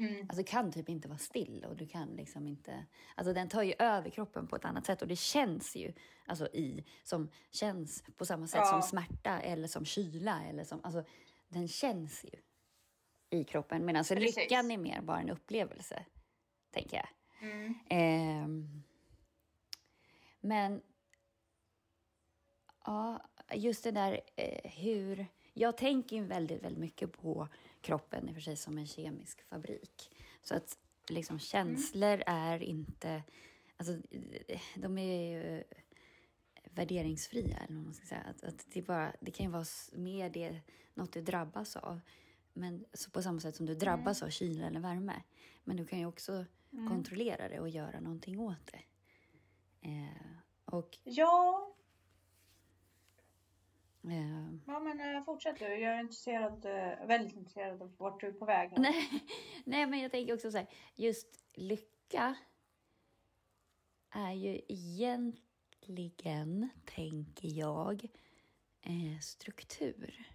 Mm. 0.00 0.26
Alltså 0.28 0.44
kan 0.46 0.72
typ 0.72 0.88
inte 0.88 1.08
vara 1.08 1.18
still 1.18 1.64
och 1.64 1.76
du 1.76 1.86
kan 1.86 2.08
liksom 2.08 2.46
inte... 2.46 2.86
Alltså 3.14 3.32
den 3.32 3.48
tar 3.48 3.62
ju 3.62 3.74
över 3.78 4.10
kroppen 4.10 4.46
på 4.46 4.56
ett 4.56 4.64
annat 4.64 4.86
sätt 4.86 5.02
och 5.02 5.08
det 5.08 5.16
känns 5.16 5.76
ju 5.76 5.92
alltså 6.26 6.46
i, 6.46 6.84
som 7.04 7.30
känns 7.50 8.04
på 8.16 8.26
samma 8.26 8.46
sätt 8.46 8.60
Ja. 8.64 8.70
som 8.70 8.82
smärta 8.82 9.40
eller 9.40 9.68
som 9.68 9.84
kyla 9.84 10.44
eller 10.44 10.64
som, 10.64 10.80
alltså 10.84 11.04
den 11.48 11.68
känns 11.68 12.24
ju 12.24 12.30
i 13.30 13.44
kroppen 13.44 13.84
medan 13.84 14.04
Precis. 14.04 14.36
lyckan 14.36 14.70
är 14.70 14.78
mer 14.78 15.00
bara 15.00 15.20
en 15.20 15.30
upplevelse, 15.30 16.04
tänker 16.70 16.96
jag. 16.96 17.08
Mm. 17.50 17.74
Ehm, 17.88 18.82
men 20.40 20.82
ja, 22.84 23.22
just 23.54 23.84
det 23.84 23.90
där 23.90 24.20
eh, 24.36 24.70
hur... 24.70 25.26
Jag 25.52 25.76
tänker 25.76 26.16
ju 26.16 26.24
väldigt, 26.24 26.62
väldigt 26.62 26.80
mycket 26.80 27.12
på 27.12 27.48
kroppen 27.80 28.28
i 28.28 28.30
och 28.30 28.34
för 28.34 28.42
sig 28.42 28.56
som 28.56 28.78
en 28.78 28.86
kemisk 28.86 29.42
fabrik. 29.42 30.10
Så 30.42 30.54
att 30.54 30.78
liksom 31.08 31.38
känslor 31.38 32.22
är 32.26 32.62
inte... 32.62 33.22
Alltså, 33.76 33.98
de 34.74 34.98
är 34.98 35.32
ju 35.32 35.64
värderingsfria, 36.64 37.56
eller 37.56 37.74
vad 37.74 37.84
man 37.84 37.94
ska 37.94 38.06
säga. 38.06 38.20
Att, 38.20 38.44
att 38.44 38.66
det, 38.72 38.82
bara, 38.82 39.12
det 39.20 39.30
kan 39.30 39.46
ju 39.46 39.52
vara 39.52 39.64
mer 39.92 40.30
det, 40.30 40.60
något 40.94 41.12
du 41.12 41.22
drabbas 41.22 41.76
av. 41.76 42.00
Men 42.52 42.84
så 42.92 43.10
på 43.10 43.22
samma 43.22 43.40
sätt 43.40 43.56
som 43.56 43.66
du 43.66 43.74
drabbas 43.74 44.22
av 44.22 44.28
kyla 44.28 44.66
eller 44.66 44.80
värme. 44.80 45.22
Men 45.64 45.76
du 45.76 45.86
kan 45.86 45.98
ju 45.98 46.06
också 46.06 46.44
kontrollera 46.88 47.48
det 47.48 47.60
och 47.60 47.68
göra 47.68 48.00
någonting 48.00 48.40
åt 48.40 48.72
det. 48.72 48.82
Eh, 49.88 50.36
och 50.64 50.98
Ja, 51.04 51.74
eh, 54.04 54.52
ja 54.66 54.80
men 54.80 55.00
eh, 55.16 55.24
fortsätt 55.24 55.58
du. 55.58 55.64
Jag 55.64 55.94
är 55.96 56.00
intresserad, 56.00 56.64
eh, 56.64 57.06
väldigt 57.06 57.36
intresserad 57.36 57.82
av 57.82 57.96
vart 57.96 58.20
du 58.20 58.26
är 58.26 58.32
på 58.32 58.44
väg. 58.44 58.72
Nej, 58.76 59.08
nej, 59.64 59.86
men 59.86 60.00
jag 60.00 60.10
tänker 60.10 60.34
också 60.34 60.50
så 60.50 60.58
här, 60.58 60.66
just 60.94 61.44
lycka 61.54 62.34
är 64.10 64.32
ju 64.32 64.60
egentligen, 64.68 66.68
tänker 66.84 67.48
jag, 67.48 68.04
eh, 68.82 69.18
struktur. 69.20 70.26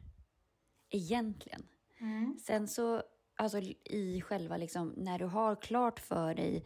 Egentligen. 0.90 1.68
Mm. 2.00 2.38
Sen 2.40 2.68
så, 2.68 3.04
alltså 3.36 3.60
i 3.84 4.22
själva 4.22 4.58
liksom, 4.58 4.94
när 4.98 5.20
du 5.20 5.26
har 5.26 5.56
klart 5.56 6.00
för 6.00 6.36
dig 6.36 6.66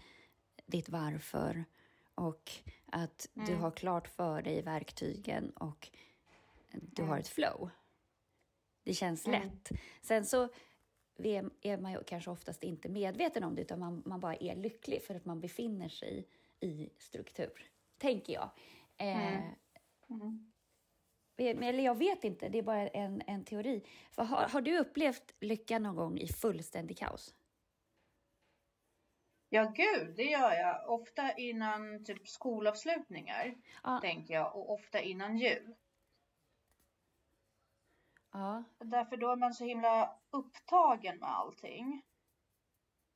ditt 0.66 0.90
varför 0.90 1.66
och 2.16 2.52
att 2.86 3.30
du 3.34 3.42
Mm. 3.52 3.62
har 3.62 3.72
klart 3.72 4.08
för 4.08 4.42
dig 4.42 4.62
verktygen 4.62 5.50
och 5.50 5.90
du 6.72 7.02
Mm. 7.02 7.10
har 7.12 7.18
ett 7.20 7.28
flow. 7.28 7.70
Det 8.84 8.94
känns 8.94 9.28
Mm. 9.28 9.42
lätt. 9.42 9.70
Sen 10.02 10.26
så 10.26 10.50
är 11.62 11.78
man 11.78 11.92
ju 11.92 12.04
kanske 12.04 12.32
oftast 12.32 12.64
inte 12.64 12.90
medveten 12.90 13.44
om 13.44 13.56
det 13.56 13.62
utan 13.62 13.80
man, 13.80 14.04
man 14.06 14.20
bara 14.20 14.36
är 14.36 14.56
lycklig 14.56 15.04
för 15.04 15.16
att 15.16 15.26
man 15.26 15.40
befinner 15.40 15.90
sig 15.90 16.28
i 16.60 16.90
struktur, 16.98 17.72
tänker 17.98 18.34
jag. 18.34 18.50
Eh, 18.98 19.38
Mm. 19.38 19.56
Mm. 20.10 20.52
men- 21.38 21.64
Eller 21.64 21.84
jag 21.84 21.98
vet 21.98 22.24
inte, 22.24 22.50
det 22.50 22.58
är 22.58 22.64
bara 22.64 22.88
en, 22.88 23.22
en 23.28 23.44
teori. 23.46 23.84
För 24.12 24.24
har, 24.24 24.48
har 24.48 24.62
du 24.62 24.80
upplevt 24.80 25.34
lycka 25.40 25.80
någon 25.80 25.96
gång 25.96 26.18
i 26.18 26.28
fullständig 26.28 26.98
kaos? 26.98 27.36
Ja, 29.50 29.74
gud, 29.76 30.16
det 30.16 30.24
gör 30.24 30.54
jag. 30.54 30.90
Ofta 30.90 31.32
innan 31.34 32.04
typ 32.06 32.28
skolavslutningar, 32.28 33.56
Ja. 33.84 34.00
tänker 34.02 34.34
jag. 34.34 34.56
Och 34.56 34.74
ofta 34.74 35.02
innan 35.02 35.38
jul. 35.38 35.76
Ja. 38.32 38.64
Därför 38.78 39.18
då 39.18 39.32
är 39.32 39.36
man 39.36 39.54
så 39.54 39.64
himla 39.66 40.16
upptagen 40.30 41.18
med 41.18 41.30
allting. 41.30 42.02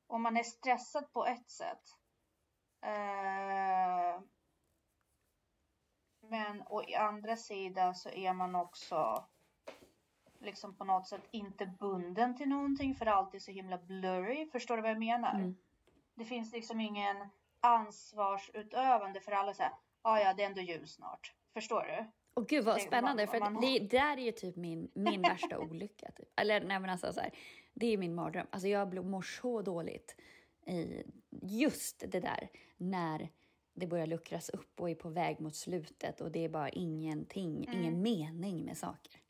Och 0.06 0.20
man 0.20 0.36
är 0.36 0.42
stressad 0.42 1.12
på 1.12 1.26
ett 1.26 1.50
sätt. 1.50 1.98
Eh, 2.80 4.20
men 6.20 6.62
å 6.66 6.82
andra 6.98 7.36
sidan 7.36 7.94
så 7.94 8.08
är 8.08 8.32
man 8.32 8.54
också 8.54 9.24
liksom 10.38 10.76
på 10.76 10.84
något 10.84 11.08
sätt 11.08 11.28
inte 11.30 11.66
bunden 11.66 12.36
till 12.36 12.48
någonting 12.48 12.94
för 12.94 13.06
allt 13.06 13.34
är 13.34 13.38
så 13.38 13.50
himla 13.50 13.78
blurry. 13.78 14.50
Förstår 14.50 14.76
du 14.76 14.82
vad 14.82 14.90
jag 14.90 14.98
menar? 14.98 15.34
Mm. 15.34 15.56
Det 16.14 16.24
finns 16.24 16.52
liksom 16.52 16.80
ingen 16.80 17.28
ansvarsutövande 17.60 19.20
för 19.20 19.32
alla 19.32 19.54
säger 19.54 19.72
ah, 20.02 20.18
ja, 20.18 20.34
det 20.34 20.42
är 20.42 20.46
ändå 20.46 20.60
jul 20.60 20.88
snart. 20.88 21.34
Förstår 21.52 21.82
du? 21.82 22.10
Och 22.34 22.48
gud 22.48 22.64
vad 22.64 22.80
spännande, 22.80 23.26
för 23.26 23.60
det 23.60 23.78
där 23.78 24.16
är 24.16 24.22
ju 24.22 24.32
typ 24.32 24.56
min, 24.56 24.90
min 24.94 25.22
värsta 25.22 25.58
olycka. 25.58 26.10
Typ. 26.16 26.28
Eller 26.40 26.60
nej 26.60 26.80
men 26.80 26.90
alltså 26.90 27.12
så 27.12 27.20
här, 27.20 27.30
det 27.74 27.86
är 27.86 27.98
min 27.98 28.14
mardröm. 28.14 28.46
Alltså 28.50 28.68
jag 28.68 29.04
mår 29.04 29.22
så 29.22 29.62
dåligt 29.62 30.16
i 30.66 31.04
just 31.42 32.04
det 32.10 32.20
där 32.20 32.48
när 32.76 33.28
det 33.74 33.86
börjar 33.86 34.06
luckras 34.06 34.48
upp 34.48 34.80
och 34.80 34.90
är 34.90 34.94
på 34.94 35.08
väg 35.08 35.40
mot 35.40 35.56
slutet 35.56 36.20
och 36.20 36.30
det 36.30 36.44
är 36.44 36.48
bara 36.48 36.68
ingenting, 36.68 37.64
Mm. 37.64 37.80
ingen 37.80 38.02
mening 38.02 38.64
med 38.64 38.76
saker. 38.76 39.20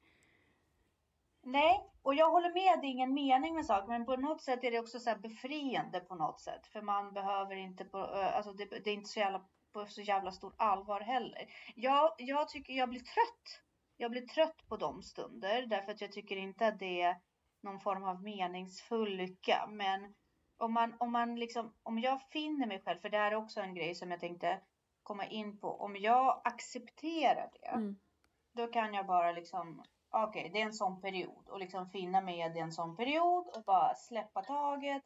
Nej, 1.42 1.90
och 2.02 2.14
jag 2.14 2.30
håller 2.30 2.52
med, 2.54 2.80
det 2.80 2.86
är 2.86 2.90
ingen 2.90 3.14
mening 3.14 3.54
med 3.54 3.66
saker, 3.66 3.88
men 3.88 4.04
på 4.06 4.16
något 4.16 4.42
sätt 4.42 4.64
är 4.64 4.70
det 4.70 4.78
också 4.80 4.98
så 5.00 5.10
här 5.10 5.18
befriande 5.18 6.00
på 6.00 6.14
något 6.14 6.40
sätt. 6.40 6.66
För 6.66 6.82
man 6.82 7.12
behöver 7.12 7.56
inte, 7.56 7.84
på, 7.84 7.98
alltså 7.98 8.52
det, 8.52 8.64
det 8.64 8.90
är 8.90 8.94
inte 8.94 9.08
så 9.08 9.18
jävla, 9.20 9.44
på 9.74 9.86
så 9.86 10.02
jävla 10.02 10.32
stort 10.32 10.54
allvar 10.58 11.00
heller. 11.00 11.46
Jag, 11.74 12.14
jag 12.18 12.48
tycker 12.48 12.74
jag 12.74 12.88
blir 12.88 13.00
trött. 13.00 13.60
Jag 13.96 14.10
blir 14.10 14.26
trött 14.26 14.68
på 14.68 14.76
de 14.76 15.02
stunder, 15.02 15.66
därför 15.66 15.92
att 15.92 16.00
jag 16.00 16.12
tycker 16.12 16.36
inte 16.36 16.66
att 16.66 16.78
det 16.78 17.00
är 17.00 17.16
någon 17.62 17.80
form 17.80 18.04
av 18.04 18.22
meningsfull 18.22 19.16
lycka. 19.16 19.66
Men 19.68 20.14
om 20.58 20.72
man, 20.72 20.96
om 20.98 21.12
man 21.12 21.36
liksom, 21.36 21.74
om 21.82 21.98
jag 21.98 22.22
finner 22.22 22.66
mig 22.66 22.82
själv, 22.84 22.98
för 23.00 23.08
det 23.08 23.18
här 23.18 23.32
är 23.32 23.36
också 23.36 23.60
en 23.60 23.74
grej 23.74 23.94
som 23.94 24.10
jag 24.10 24.20
tänkte 24.20 24.60
komma 25.02 25.26
in 25.26 25.58
på. 25.58 25.68
Om 25.68 25.96
jag 25.96 26.40
accepterar 26.44 27.50
det, 27.52 27.68
Mm. 27.68 27.96
då 28.52 28.66
kan 28.66 28.94
jag 28.94 29.06
bara 29.06 29.32
liksom, 29.32 29.84
okej, 30.10 30.50
det 30.52 30.60
är 30.60 30.64
en 30.66 30.72
sån 30.72 31.00
period 31.00 31.48
och 31.48 31.58
liksom 31.58 31.90
finna 31.90 32.20
mig 32.20 32.38
i 32.38 32.58
en 32.58 32.72
sån 32.72 32.96
period 32.96 33.48
och 33.56 33.64
bara 33.64 33.94
släppa 33.94 34.42
taget, 34.42 35.02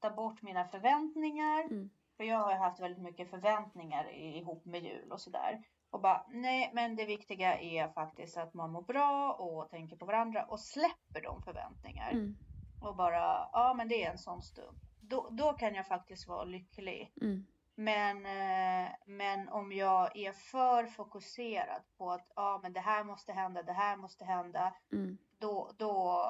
ta 0.00 0.10
bort 0.10 0.42
mina 0.42 0.68
förväntningar. 0.68 1.60
Mm. 1.60 1.90
För 2.18 2.24
jag 2.24 2.38
har 2.38 2.54
haft 2.54 2.80
väldigt 2.80 3.02
mycket 3.02 3.30
förväntningar 3.30 4.10
ihop 4.14 4.64
med 4.64 4.82
jul 4.84 5.12
och 5.12 5.20
sådär. 5.20 5.62
Och 5.90 6.00
bara, 6.00 6.26
nej, 6.28 6.70
men 6.74 6.96
det 6.96 7.04
viktiga 7.04 7.58
är 7.58 7.88
faktiskt 7.88 8.36
att 8.36 8.54
man 8.54 8.70
mår 8.72 8.82
bra 8.82 9.32
och 9.32 9.70
tänker 9.70 9.96
på 9.96 10.06
varandra 10.06 10.44
och 10.44 10.60
släpper 10.60 11.22
de 11.22 11.42
förväntningar. 11.42 12.10
Mm. 12.10 12.36
Och 12.82 12.96
bara, 12.96 13.48
ja 13.52 13.74
men 13.76 13.88
det 13.88 14.04
är 14.04 14.10
en 14.10 14.18
sån 14.18 14.42
stund. 14.42 14.78
Då, 15.00 15.28
då 15.30 15.52
kan 15.52 15.74
jag 15.74 15.86
faktiskt 15.86 16.28
vara 16.28 16.44
lycklig. 16.44 17.12
Mm. 17.20 17.46
Men, 17.74 18.26
eh, 18.26 18.92
men 19.06 19.48
om 19.48 19.72
jag 19.72 20.16
är 20.16 20.32
för 20.32 20.86
fokuserad 20.86 21.82
på 21.98 22.10
att 22.10 22.32
ja, 22.34 22.60
men 22.62 22.72
det 22.72 22.80
här 22.80 23.04
måste 23.04 23.32
hända, 23.32 23.62
det 23.62 23.72
här 23.72 23.96
måste 23.96 24.24
hända, 24.24 24.74
Mm. 24.92 25.18
då, 25.38 25.70
då 25.78 26.24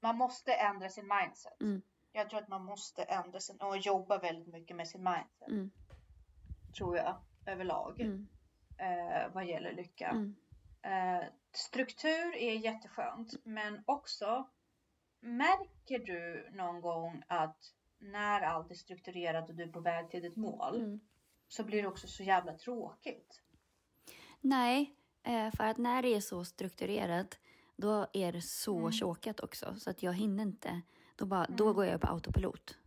man 0.00 0.16
måste 0.16 0.54
ändra 0.54 0.88
sin 0.88 1.08
mindset. 1.20 1.60
Mm. 1.60 1.82
Jag 2.16 2.30
tror 2.30 2.40
att 2.40 2.48
man 2.48 2.64
måste 2.64 3.02
ändra 3.02 3.40
sin 3.40 3.56
och 3.60 3.76
jobba 3.78 4.18
väldigt 4.18 4.46
mycket 4.54 4.76
med 4.76 4.88
sin 4.88 5.02
mindset, 5.04 5.48
Mm. 5.48 5.70
tror 6.76 6.96
jag 6.96 7.16
överlag, 7.46 8.00
Mm. 8.00 8.28
eh, 8.78 9.32
vad 9.34 9.46
gäller 9.46 9.72
lycka. 9.72 10.08
Mm. 10.08 10.34
Eh, 10.82 11.24
struktur 11.52 12.36
är 12.36 12.52
jätteskönt, 12.52 13.34
men 13.44 13.82
också 13.86 14.48
märker 15.20 15.98
du 15.98 16.50
någon 16.52 16.80
gång 16.80 17.22
att 17.26 17.74
när 17.98 18.40
allt 18.40 18.70
är 18.70 18.74
strukturerat 18.74 19.48
och 19.48 19.54
du 19.54 19.62
är 19.62 19.68
på 19.68 19.80
väg 19.80 20.10
till 20.10 20.22
ditt 20.22 20.36
mål 20.36 20.76
Mm. 20.76 21.00
så 21.48 21.64
blir 21.64 21.82
det 21.82 21.88
också 21.88 22.06
så 22.08 22.22
jävla 22.22 22.52
tråkigt. 22.52 23.42
Nej, 24.40 24.94
eh, 25.22 25.50
för 25.56 25.64
att 25.64 25.78
när 25.78 26.02
det 26.02 26.14
är 26.14 26.20
så 26.20 26.44
strukturerat 26.44 27.38
då 27.76 28.06
är 28.12 28.32
det 28.32 28.42
så 28.42 28.78
Mm. 28.78 28.92
tjåkat 28.92 29.40
också 29.40 29.74
så 29.78 29.90
att 29.90 30.02
jag 30.02 30.12
hinner 30.12 30.42
inte. 30.42 30.82
Då, 31.16 31.26
bara, 31.26 31.46
då 31.48 31.64
Mm. 31.64 31.76
går 31.76 31.86
jag 31.86 32.00
på 32.00 32.06
autopilot. 32.06 32.78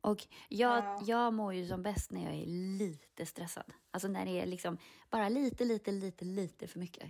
Och 0.00 0.26
jag, 0.48 0.84
Ja. 0.84 1.00
jag 1.06 1.34
mår 1.34 1.54
ju 1.54 1.66
som 1.68 1.82
bäst 1.82 2.10
när 2.12 2.24
jag 2.24 2.34
är 2.34 2.46
lite 2.78 3.26
stressad. 3.26 3.64
Alltså 3.90 4.08
när 4.08 4.24
det 4.26 4.40
är 4.40 4.46
liksom 4.46 4.78
bara 5.10 5.28
lite, 5.28 5.64
lite, 5.64 5.90
lite, 5.92 6.24
lite 6.24 6.66
för 6.66 6.78
mycket. 6.78 7.08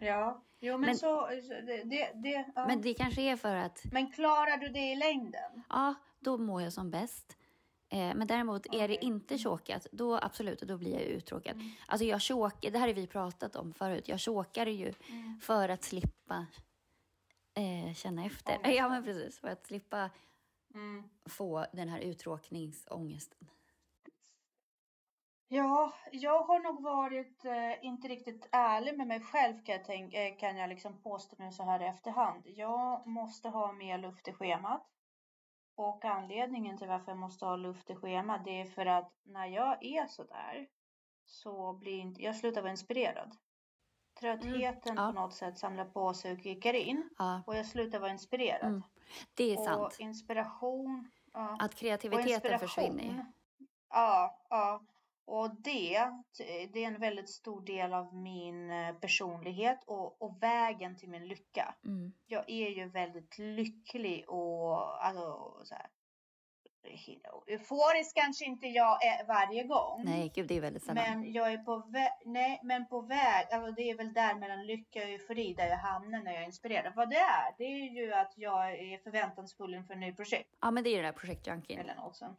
Ja, 0.00 0.42
jo 0.60 0.72
men, 0.78 0.86
Men- 0.86 0.96
så, 0.98 1.26
det, 1.26 1.82
det, 1.84 2.10
det 2.14 2.46
ja. 2.54 2.66
Men 2.66 2.82
det 2.82 2.94
kanske 2.94 3.22
är 3.22 3.36
för 3.36 3.56
att, 3.56 3.82
men 3.92 4.10
klarar 4.12 4.56
du 4.56 4.68
det 4.68 4.92
i 4.92 4.96
längden? 4.96 5.62
ja, 5.68 5.94
då 6.20 6.38
mår 6.38 6.62
jag 6.62 6.72
som 6.72 6.90
bäst. 6.90 7.36
Eh, 7.88 8.14
men 8.14 8.26
däremot 8.26 8.66
är 8.74 8.88
det 8.88 9.04
inte 9.04 9.38
tjåkat, 9.38 9.86
då 9.92 10.16
absolut, 10.22 10.60
då 10.60 10.78
blir 10.78 10.92
jag 10.92 11.02
uttråkad. 11.02 11.54
Mm. 11.56 11.70
Alltså 11.86 12.04
jag 12.04 12.20
tjåkar, 12.20 12.70
det 12.70 12.78
här 12.78 12.86
har 12.88 12.94
vi 12.94 13.06
pratat 13.06 13.56
om 13.56 13.72
förut, 13.74 14.08
jag 14.08 14.20
tjåkar 14.20 14.66
ju 14.66 14.92
Mm. 15.10 15.40
för 15.40 15.68
att 15.68 15.82
slippa 15.84 16.46
eh, 17.54 17.94
känna 17.94 18.24
efter. 18.24 18.52
Ångesten. 18.52 18.74
Ja, 18.74 18.88
men 18.88 19.04
precis. 19.04 19.38
För 19.38 19.48
att 19.48 19.66
slippa 19.66 20.10
Mm. 20.74 21.08
få 21.24 21.66
den 21.72 21.88
här 21.88 22.00
uttråkningsångesten. 22.00 23.50
Ja, 25.48 25.92
jag 26.12 26.42
har 26.42 26.58
nog 26.60 26.82
varit 26.82 27.44
eh, 27.44 27.84
inte 27.84 28.08
riktigt 28.08 28.48
ärlig 28.52 28.98
med 28.98 29.06
mig 29.06 29.20
själv 29.20 29.64
kan 29.64 29.74
jag, 29.74 29.84
tänk, 29.84 30.14
eh, 30.14 30.36
kan 30.36 30.56
jag 30.56 30.68
liksom 30.68 31.02
påstå 31.02 31.36
nu 31.38 31.52
så 31.52 31.62
här 31.62 31.82
i 31.82 31.86
efterhand. 31.86 32.42
Jag 32.46 33.06
måste 33.06 33.48
ha 33.48 33.72
mer 33.72 33.98
luft 33.98 34.28
i 34.28 34.32
schemat. 34.32 34.86
Och 35.76 36.04
anledningen 36.04 36.78
till 36.78 36.88
varför 36.88 37.10
jag 37.12 37.18
måste 37.18 37.44
ha 37.44 37.56
luft 37.56 37.90
i 37.90 37.94
schemat 37.94 38.44
det 38.44 38.60
är 38.60 38.66
för 38.66 38.86
att 38.86 39.12
när 39.22 39.46
jag 39.46 39.84
är 39.84 40.06
så 40.06 40.24
där 40.24 40.68
så 41.24 41.72
blir 41.72 41.98
inte, 41.98 42.22
jag 42.22 42.36
slutar 42.36 42.62
vara 42.62 42.70
inspirerad. 42.70 43.36
Tröttheten 44.24 44.92
Mm, 44.92 45.04
ja. 45.04 45.12
på 45.12 45.20
något 45.20 45.34
sätt 45.34 45.58
samlar 45.58 45.84
på 45.84 46.14
sig 46.14 46.32
och 46.32 46.38
kickar 46.42 46.74
in 46.74 47.10
Ja, 47.18 47.42
och 47.46 47.56
jag 47.56 47.66
slutar 47.66 47.98
vara 47.98 48.10
inspirerad. 48.10 48.68
Mm, 48.68 48.82
det 49.34 49.52
är 49.52 49.58
och 49.58 49.64
sant. 49.64 49.96
inspiration. 49.98 51.10
Ja. 51.32 51.56
Att 51.60 51.74
kreativiteten 51.74 52.58
försvinner. 52.58 53.26
Ja, 53.90 54.40
ja. 54.50 54.82
Och 55.26 55.54
det, 55.54 56.10
det 56.72 56.84
är 56.84 56.88
en 56.88 57.00
väldigt 57.00 57.30
stor 57.30 57.60
del 57.60 57.92
av 57.92 58.14
min 58.14 58.70
eh, 58.70 58.94
personlighet 58.94 59.84
och, 59.86 60.22
och 60.22 60.42
vägen 60.42 60.96
till 60.96 61.08
min 61.08 61.28
lycka. 61.28 61.74
Mm. 61.84 62.12
Jag 62.26 62.50
är 62.50 62.68
ju 62.68 62.88
väldigt 62.88 63.38
lycklig 63.38 64.28
och 64.28 65.04
alltså 65.06 65.54
så 65.64 65.74
här, 65.74 65.86
euforisk 67.46 68.16
kanske 68.16 68.44
inte 68.44 68.66
jag 68.66 69.04
är 69.04 69.26
varje 69.26 69.64
gång. 69.64 70.02
Nej, 70.04 70.32
gud, 70.34 70.48
det 70.48 70.56
är 70.56 70.60
väldigt 70.60 70.82
sällan. 70.84 71.04
Men 71.04 71.32
jag 71.32 71.52
är 71.52 71.58
på 71.58 71.76
väg, 71.78 72.10
nej, 72.24 72.60
men 72.62 72.86
på 72.86 73.00
väg, 73.00 73.46
alltså 73.52 73.70
det 73.72 73.90
är 73.90 73.96
väl 73.96 74.12
där 74.12 74.34
mellan 74.34 74.66
lycka 74.66 74.98
och 75.02 75.08
eufori 75.08 75.54
där 75.54 75.66
jag 75.66 75.76
hamnar 75.76 76.22
när 76.22 76.32
jag 76.32 76.42
är 76.42 76.46
inspirerad. 76.46 76.94
Vad 76.94 77.10
det 77.10 77.16
är, 77.16 77.54
det 77.58 77.64
är 77.64 77.90
ju 77.90 78.12
att 78.14 78.32
jag 78.36 78.72
är 78.72 78.98
förväntansfull 78.98 79.74
inför 79.74 79.94
ny 79.94 80.12
projekt. 80.14 80.56
Ja, 80.60 80.70
men 80.70 80.84
det 80.84 80.90
är 80.90 80.96
det 80.96 81.08
där 81.08 81.12
projektjunkien 81.12 81.80
Eller 81.80 81.94
något 81.94 82.16
sånt. 82.16 82.38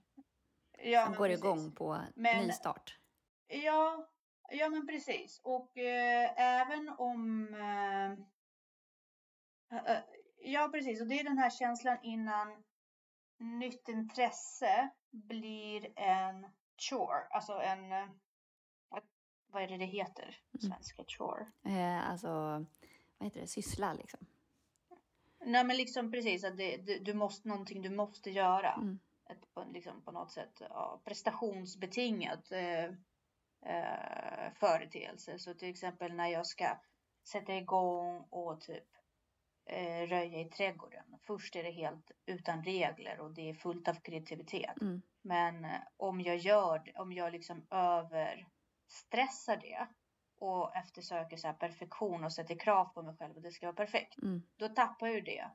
Ja, 0.83 1.05
som 1.05 1.15
går 1.15 1.27
precis. 1.27 1.43
igång 1.45 1.71
på 1.71 2.01
Men- 2.15 2.47
nystart. 2.47 2.99
Ja, 3.47 4.09
ja 4.51 4.69
men 4.69 4.87
precis. 4.87 5.41
Och 5.43 5.77
eh, 5.77 6.31
även 6.61 6.89
om... 6.97 7.47
Eh, 7.53 8.11
eh, 9.79 9.97
ja, 10.37 10.69
precis. 10.73 11.01
Och 11.01 11.07
det 11.07 11.19
är 11.19 11.23
den 11.23 11.37
här 11.37 11.49
känslan 11.49 11.97
innan 12.03 12.63
nytt 13.37 13.87
intresse 13.87 14.89
blir 15.11 15.99
en 15.99 16.45
chore. 16.77 17.27
Alltså 17.29 17.53
en... 17.53 17.91
eh, 17.91 18.07
vad- 18.89 19.03
är 19.63 19.67
det 19.67 19.77
det 19.77 19.85
heter? 19.85 20.37
på 20.51 20.57
Mm. 20.63 20.71
Svenska 20.71 21.03
chore. 21.07 21.51
Eh, 21.65 22.09
alltså, 22.09 22.29
vad 23.17 23.27
heter 23.27 23.41
det? 23.41 23.47
Syssla 23.47 23.93
liksom. 23.93 24.19
Nej 25.39 25.63
men 25.63 25.77
liksom 25.77 26.11
precis 26.11 26.43
att 26.43 26.57
det, 26.57 26.77
det, 26.77 26.99
du 26.99 27.13
måste 27.13 27.47
någonting 27.47 27.81
du 27.81 27.89
måste 27.89 28.31
göra. 28.31 28.73
Mm. 28.73 28.99
Ett, 29.29 29.53
på, 29.53 29.63
liksom 29.63 30.01
på 30.01 30.11
något 30.11 30.31
sätt 30.31 30.61
ja, 30.69 31.01
prestationsbetingat 31.05 32.51
eh, 32.51 32.85
eh, 33.75 34.53
företeelse. 34.55 35.39
Så 35.39 35.53
till 35.53 35.69
exempel 35.69 36.13
när 36.13 36.27
jag 36.27 36.45
ska 36.47 36.77
sätta 37.23 37.55
igång 37.55 38.27
och 38.29 38.61
typ 38.61 38.87
eh, 39.65 40.07
röja 40.07 40.39
i 40.39 40.45
trädgården. 40.45 41.17
Först 41.21 41.55
är 41.55 41.63
det 41.63 41.71
helt 41.71 42.11
utan 42.25 42.63
regler 42.63 43.19
och 43.19 43.31
det 43.31 43.49
är 43.49 43.53
fullt 43.53 43.87
av 43.87 43.93
kreativitet. 43.93 44.81
Mm. 44.81 45.01
Men 45.21 45.65
eh, 45.65 45.71
om 45.97 46.21
jag 46.21 46.37
gör 46.37 46.91
om 46.95 47.13
jag 47.13 47.31
liksom 47.31 47.67
överstressar 47.69 49.57
det 49.57 49.87
och 50.37 50.75
eftersöker 50.75 51.37
så 51.37 51.53
perfektion 51.53 52.23
och 52.23 52.33
sätter 52.33 52.55
krav 52.55 52.85
på 52.85 53.01
mig 53.01 53.15
själv 53.15 53.35
och 53.35 53.41
det 53.41 53.51
ska 53.51 53.65
vara 53.65 53.75
perfekt. 53.75 54.17
Mm. 54.21 54.43
Då 54.55 54.69
tappar 54.69 55.07
ju 55.07 55.21
det 55.21 55.49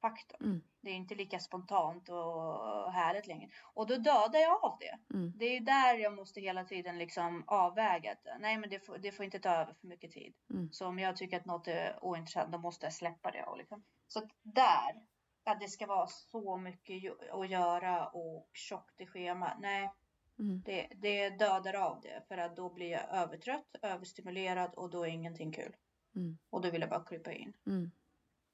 kulhetsfaktorn. 0.00 0.44
Mm. 0.46 0.60
Det 0.80 0.90
är 0.90 0.94
inte 0.94 1.14
lika 1.14 1.38
spontant 1.38 2.08
och 2.08 2.92
härligt 2.92 3.26
längre. 3.26 3.50
Och 3.74 3.86
då 3.86 3.96
dödar 3.96 4.40
jag 4.40 4.64
av 4.64 4.78
det. 4.80 5.14
Mm. 5.16 5.32
Det 5.36 5.44
är 5.56 5.60
där 5.60 5.98
jag 5.98 6.14
måste 6.14 6.40
hela 6.40 6.64
tiden 6.64 6.98
liksom 6.98 7.44
avväga. 7.46 8.12
Att, 8.12 8.40
nej, 8.40 8.58
men 8.58 8.70
det 8.70 8.80
får, 8.86 8.98
det 8.98 9.12
får 9.12 9.24
inte 9.24 9.38
ta 9.38 9.48
över 9.50 9.72
för 9.74 9.86
mycket 9.86 10.10
tid. 10.12 10.34
Mm. 10.50 10.72
Så 10.72 10.86
om 10.86 10.98
jag 10.98 11.16
tycker 11.16 11.36
att 11.36 11.46
något 11.46 11.68
är 11.68 12.04
ointressant, 12.04 12.52
då 12.52 12.58
måste 12.58 12.86
jag 12.86 12.92
släppa 12.92 13.30
det. 13.30 13.42
Och 13.44 13.58
liksom. 13.58 13.82
Så 14.08 14.28
där, 14.42 15.02
att 15.44 15.60
det 15.60 15.68
ska 15.68 15.86
vara 15.86 16.06
så 16.06 16.56
mycket 16.56 17.02
ju- 17.02 17.30
att 17.32 17.48
göra 17.50 18.06
och 18.08 18.48
tjockt 18.52 19.00
i 19.00 19.06
schema. 19.06 19.56
Nej, 19.60 19.90
Mm. 20.38 20.62
det, 20.62 20.88
det 20.96 21.30
dödar 21.30 21.74
av 21.74 22.00
det. 22.00 22.22
För 22.28 22.38
att 22.38 22.56
då 22.56 22.70
blir 22.70 22.90
jag 22.90 23.10
övertrött, 23.10 23.76
överstimulerad 23.82 24.74
och 24.74 24.90
då 24.90 25.02
är 25.02 25.08
ingenting 25.10 25.52
kul. 25.52 25.76
Mm. 26.16 26.38
Och 26.50 26.60
då 26.60 26.70
vill 26.70 26.80
jag 26.80 26.90
bara 26.90 27.04
krypa 27.04 27.32
in. 27.32 27.52
Mm. 27.66 27.90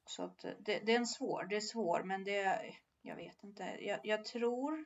Så 0.06 0.22
att 0.22 0.38
det, 0.38 0.78
det 0.86 0.92
är 0.92 0.98
en 0.98 1.06
svår, 1.06 1.46
det 1.50 1.56
är 1.56 1.60
svår, 1.60 2.02
men 2.02 2.24
det, 2.24 2.62
jag 3.02 3.16
vet 3.16 3.44
inte. 3.44 3.76
Jag, 3.80 4.00
jag 4.02 4.24
tror 4.24 4.84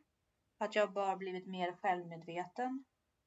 att 0.58 0.74
jag 0.74 0.92
bara 0.92 1.16
blivit 1.16 1.46
mer 1.46 1.72
självmedveten 1.72 2.84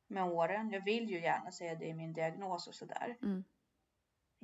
med 0.07 0.23
åren. 0.23 0.69
Jag 0.69 0.85
vill 0.85 1.09
ju 1.09 1.21
gärna 1.21 1.51
säga 1.51 1.75
det 1.75 1.85
i 1.85 1.93
min 1.93 2.13
diagnos 2.13 2.67
och 2.67 2.75
sådär. 2.75 3.17
Mm. 3.21 3.43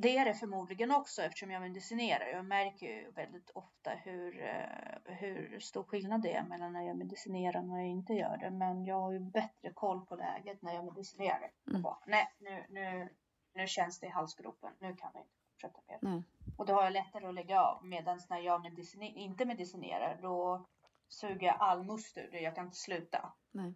Det 0.01 0.17
är 0.17 0.25
det 0.25 0.33
förmodligen 0.33 0.91
också 0.91 1.21
eftersom 1.21 1.51
jag 1.51 1.61
medicinerar. 1.61 2.27
Jag 2.27 2.45
märker 2.45 2.85
ju 2.87 3.11
väldigt 3.11 3.49
ofta 3.49 3.91
hur, 3.91 4.41
eh, 4.41 5.13
hur 5.13 5.59
stor 5.59 5.83
skillnad 5.83 6.21
det 6.21 6.33
är 6.33 6.43
mellan 6.43 6.73
när 6.73 6.87
jag 6.87 6.97
medicinerar 6.97 7.59
och 7.59 7.65
när 7.65 7.77
jag 7.77 7.87
inte 7.87 8.13
gör 8.13 8.37
det. 8.37 8.51
Men 8.51 8.85
jag 8.85 9.01
har 9.01 9.11
ju 9.11 9.19
bättre 9.19 9.73
koll 9.73 10.05
på 10.05 10.15
läget 10.15 10.61
när 10.61 10.73
jag 10.73 10.85
medicinerar. 10.85 11.51
Mm. 11.67 11.75
Och 11.75 11.81
bara, 11.81 11.97
nej, 12.05 12.33
nu, 12.39 12.65
nu, 12.69 13.09
nu 13.53 13.67
känns 13.67 13.99
det 13.99 14.07
i 14.07 14.09
halsgropen. 14.09 14.71
Nu 14.79 14.95
kan 14.95 15.11
jag 15.13 15.21
inte 15.21 15.35
fortsätta 15.51 15.81
mer. 15.87 15.97
Nej. 16.01 16.23
Och 16.59 16.65
då 16.65 16.73
har 16.73 16.83
jag 16.83 16.93
lättare 16.93 17.27
att 17.27 17.33
lägga 17.33 17.61
av. 17.61 17.85
Medan 17.85 18.19
när 18.29 18.39
jag 18.39 18.65
medicine- 18.65 19.13
inte 19.15 19.45
medicinerar 19.45 20.19
då 20.21 20.65
suger 21.07 21.47
jag 21.47 21.55
all 21.59 21.83
must 21.83 22.17
ur 22.17 22.31
det. 22.31 22.39
Jag 22.39 22.55
kan 22.55 22.65
inte 22.65 22.77
sluta. 22.77 23.33
Nej. 23.51 23.73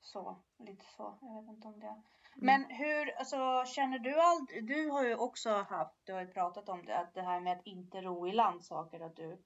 Så, 0.00 0.42
lite 0.58 0.84
så. 0.96 1.18
Jag 1.20 1.42
vet 1.42 1.50
inte 1.50 1.68
om 1.68 1.80
det. 1.80 1.86
Mm. 1.86 2.02
Men 2.36 2.64
hur, 2.64 3.18
alltså 3.18 3.64
känner 3.66 3.98
du 3.98 4.20
allt? 4.20 4.50
Du 4.62 4.90
har 4.90 5.04
ju 5.04 5.14
också 5.16 5.50
haft, 5.62 5.94
du 6.04 6.12
har 6.12 6.20
ju 6.20 6.26
pratat 6.26 6.68
om 6.68 6.84
det, 6.86 6.98
att 6.98 7.14
det 7.14 7.22
här 7.22 7.40
med 7.40 7.52
att 7.58 7.66
inte 7.66 8.00
ro 8.00 8.28
i 8.28 8.32
land 8.32 8.64
saker, 8.64 9.00
att 9.00 9.16
du, 9.16 9.42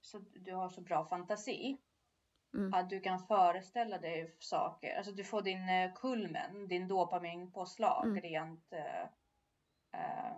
så, 0.00 0.18
du 0.18 0.54
har 0.54 0.68
så 0.68 0.80
bra 0.80 1.04
fantasi. 1.04 1.78
Mm. 2.54 2.74
Att 2.74 2.90
du 2.90 3.00
kan 3.00 3.18
föreställa 3.18 3.98
dig 3.98 4.36
saker. 4.38 4.96
Alltså 4.96 5.12
du 5.12 5.24
får 5.24 5.42
din 5.42 5.68
eh, 5.68 5.92
kulmen, 5.94 6.68
din 6.68 6.88
dopaminpåslag 6.88 8.04
Mm. 8.06 8.20
rent 8.20 8.72
eh, 8.72 9.08
eh, 9.92 10.36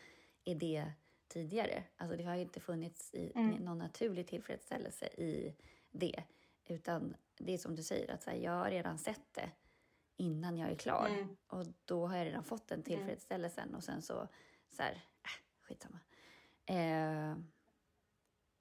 i 0.44 0.54
det 0.54 0.92
tidigare. 1.32 1.84
Alltså 1.98 2.18
det 2.18 2.24
har 2.24 2.36
inte 2.36 2.60
funnits 2.60 3.14
i, 3.14 3.32
Mm. 3.36 3.56
någon 3.56 3.78
naturlig 3.78 4.28
tillfredsställelse 4.28 5.06
i 5.06 5.56
det. 5.92 6.24
Utan 6.68 7.16
det 7.38 7.54
är 7.54 7.58
som 7.58 7.76
du 7.76 7.84
säger, 7.84 8.14
att 8.14 8.24
här, 8.24 8.36
jag 8.36 8.52
har 8.52 8.70
redan 8.70 8.98
sett 8.98 9.34
det 9.34 9.50
innan 10.18 10.58
jag 10.58 10.72
är 10.72 10.76
klar. 10.76 11.08
Mm. 11.10 11.38
Och 11.48 11.66
då 11.86 12.08
har 12.08 12.18
jag 12.18 12.26
redan 12.26 12.44
fått 12.44 12.68
den 12.68 12.84
tillfredsställelsen 12.84 13.76
och 13.76 13.84
sen 13.84 14.02
så, 14.02 14.28
så 14.70 14.84
här, 14.84 14.92
äh, 14.94 15.30
skitsamma. 15.62 16.00
Eh, 16.66 17.36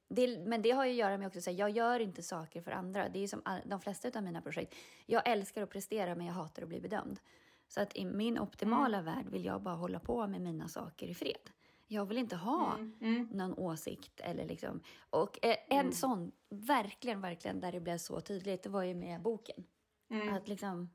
det, 0.09 0.39
men 0.39 0.63
det 0.63 0.71
har 0.71 0.85
ju 0.85 0.91
att 0.91 0.97
göra 0.97 1.19
med 1.19 1.27
också, 1.27 1.41
så 1.41 1.51
här, 1.51 1.59
jag 1.59 1.71
gör 1.71 2.01
inte 2.01 2.23
saker 2.23 2.61
för 2.63 2.71
andra. 2.71 3.09
Det 3.09 3.19
är 3.19 3.29
som 3.29 3.43
de 3.65 3.81
flesta 3.81 4.11
av 4.19 4.23
mina 4.25 4.43
projekt. 4.43 4.75
Jag 5.07 5.29
älskar 5.29 5.63
att 5.63 5.71
prestera 5.71 6.15
men 6.15 6.27
jag 6.27 6.35
hatar 6.35 6.63
att 6.63 6.69
bli 6.69 6.81
bedömd. 6.81 7.21
Så 7.69 7.81
att 7.81 7.97
i 7.97 8.05
min 8.05 8.39
optimala 8.39 9.03
värld 9.03 9.27
vill 9.31 9.45
jag 9.45 9.63
bara 9.63 9.75
hålla 9.75 9.99
på 10.01 10.27
med 10.27 10.41
mina 10.41 10.69
saker 10.69 11.07
i 11.07 11.15
fred. 11.15 11.51
Jag 11.93 12.07
vill 12.07 12.19
inte 12.19 12.37
ha 12.37 12.75
Mm. 12.75 12.95
Mm. 13.01 13.29
någon 13.33 13.55
åsikt 13.59 14.21
eller 14.21 14.47
liksom. 14.47 14.81
Och 15.11 15.39
eh, 15.45 15.57
en 15.69 15.81
Mm. 15.81 15.93
sån, 15.93 16.33
verkligen, 16.51 17.21
verkligen, 17.21 17.61
där 17.61 17.73
det 17.73 17.81
blev 17.81 17.99
så 17.99 18.21
tydligt, 18.21 18.63
det 18.63 18.69
var 18.69 18.83
ju 18.83 18.95
med 18.95 19.23
boken. 19.23 19.65
Mm. 20.11 20.35
Att 20.35 20.49
liksom, 20.49 20.91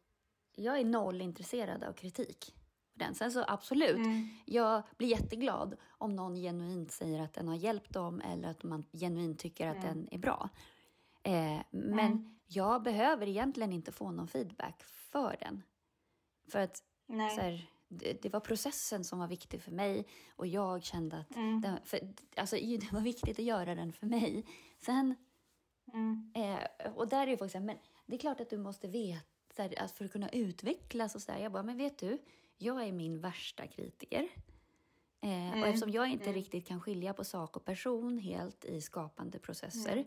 jag 0.56 0.80
är 0.80 0.86
noll 0.86 1.22
intresserad 1.22 1.84
av 1.84 1.94
kritik. 1.94 2.56
Den. 2.94 3.16
Sen 3.16 3.32
så 3.32 3.44
absolut, 3.48 3.96
Mm. 3.98 4.28
jag 4.46 4.84
blir 4.98 5.08
jätteglad 5.08 5.76
om 5.88 6.16
någon 6.16 6.36
genuint 6.36 6.92
säger 6.92 7.22
att 7.22 7.34
den 7.34 7.48
har 7.48 7.56
hjälpt 7.56 7.94
dem 7.94 8.22
eller 8.22 8.48
att 8.50 8.64
man 8.64 8.86
genuint 8.92 9.40
tycker 9.40 9.68
att 9.68 9.76
Mm. 9.84 9.88
den 9.88 10.08
är 10.12 10.18
bra. 10.18 10.50
Eh, 11.24 11.60
men 11.72 12.40
jag 12.48 12.84
behöver 12.84 13.28
egentligen 13.28 13.74
inte 13.74 13.92
få 13.92 14.12
någon 14.12 14.28
feedback 14.28 14.84
för 14.84 15.38
den. 15.40 15.64
För 16.52 16.60
att 16.60 16.84
Nej. 17.08 17.36
så 17.36 17.42
här, 17.42 17.70
det, 17.88 18.22
det 18.22 18.30
var 18.30 18.40
processen 18.40 19.04
som 19.04 19.20
var 19.20 19.28
viktig 19.28 19.62
för 19.62 19.72
mig 19.72 20.08
och 20.36 20.48
jag 20.48 20.84
kände 20.84 21.18
att 21.18 21.36
Mm. 21.36 21.62
den, 21.62 21.80
för, 21.84 22.00
alltså, 22.36 22.58
ju, 22.58 22.78
det 22.78 22.92
var 22.94 23.02
viktigt 23.02 23.40
att 23.40 23.46
göra 23.46 23.76
den 23.76 23.94
för 23.94 24.06
mig. 24.08 24.46
Sen 24.86 25.16
Mm. 25.94 26.32
Eh, 26.36 26.92
och 26.96 27.08
där 27.08 27.22
är 27.28 27.32
det 27.32 27.38
folk 27.38 27.52
så 27.52 27.58
här, 27.58 27.66
men 27.66 27.78
det 28.06 28.16
är 28.16 28.20
klart 28.20 28.40
att 28.40 28.50
du 28.50 28.58
måste 28.58 28.88
veta 28.88 29.64
alltså 29.64 29.96
för 29.96 30.06
att 30.06 30.12
kunna 30.12 30.30
utvecklas 30.30 31.16
och 31.16 31.22
så 31.22 31.32
där. 31.32 31.40
Jag 31.40 31.52
bara, 31.52 31.64
men 31.64 31.78
vet 31.78 31.98
du, 31.98 32.18
jag 32.58 32.84
är 32.84 32.92
min 32.92 33.20
värsta 33.22 33.68
kritiker. 33.68 34.28
Eh, 35.22 35.48
Mm, 35.48 35.62
Och 35.62 35.68
eftersom 35.68 35.90
jag 35.92 36.08
inte 36.10 36.24
mm. 36.26 36.36
riktigt 36.36 36.68
kan 36.68 36.82
skilja 36.82 37.14
på 37.14 37.24
sak 37.24 37.58
och 37.58 37.66
person 37.66 38.18
helt 38.18 38.66
i 38.66 38.82
skapande 38.82 39.40
processer. 39.40 40.06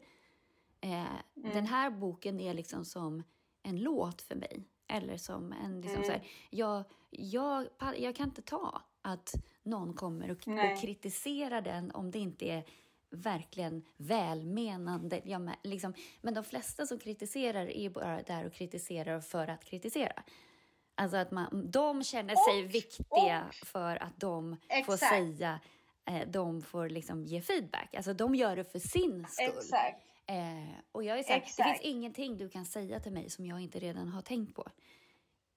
Mm. 0.80 1.06
Eh, 1.06 1.12
Den 1.52 1.66
här 1.66 1.90
boken 1.90 2.40
är 2.40 2.54
liksom 2.54 2.84
som 2.84 3.22
en 3.62 3.76
låt 3.80 4.22
för 4.22 4.34
mig. 4.34 4.64
Eller 4.88 5.16
som 5.16 5.52
en, 5.52 5.80
liksom 5.80 6.02
Mm. 6.02 6.06
så 6.06 6.12
här, 6.12 6.22
jag, 6.50 6.84
jag, 7.10 7.66
jag 7.98 8.16
kan 8.16 8.28
inte 8.28 8.42
ta 8.42 8.82
att 9.02 9.34
någon 9.62 9.94
kommer 9.94 10.30
och, 10.30 10.36
och 10.48 10.80
kritiserar 10.80 11.60
den 11.60 11.90
om 11.90 12.10
det 12.10 12.18
inte 12.18 12.44
är 12.46 12.64
verkligen 13.10 13.84
välmenande. 13.96 15.20
Ja, 15.24 15.38
men, 15.38 15.54
liksom, 15.62 15.94
men 16.20 16.34
de 16.34 16.44
flesta 16.44 16.86
som 16.86 16.98
kritiserar 16.98 17.66
är 17.70 17.90
bara 17.90 18.22
där 18.22 18.46
och 18.46 18.52
kritiserar 18.52 19.20
för 19.20 19.48
att 19.48 19.64
kritisera. 19.64 20.22
Alltså 20.94 21.16
att 21.16 21.30
man, 21.30 21.70
de 21.70 22.04
känner 22.04 22.34
sig 22.52 22.64
Och- 22.64 22.74
viktiga 22.74 23.46
för 23.64 24.02
att 24.02 24.20
de 24.20 24.56
får 24.86 24.94
Exakt. 24.94 25.12
säga, 25.14 25.60
eh, 26.10 26.28
de 26.28 26.62
får 26.62 26.88
liksom 26.88 27.24
ge 27.24 27.40
feedback. 27.42 27.94
Alltså 27.94 28.12
de 28.14 28.34
gör 28.34 28.56
det 28.56 28.64
för 28.64 28.78
sin 28.78 29.26
skull. 29.28 29.46
Exakt. 29.58 30.04
Eh, 30.28 30.78
och 30.92 31.04
jag 31.04 31.18
är 31.18 31.22
så 31.22 31.32
här, 31.32 31.40
det 31.40 31.64
finns 31.64 31.80
ingenting 31.80 32.36
du 32.36 32.48
kan 32.48 32.64
säga 32.66 33.00
till 33.00 33.12
mig 33.12 33.30
som 33.30 33.46
jag 33.46 33.60
inte 33.60 33.78
redan 33.78 34.08
har 34.08 34.22
tänkt 34.22 34.54
på. 34.54 34.68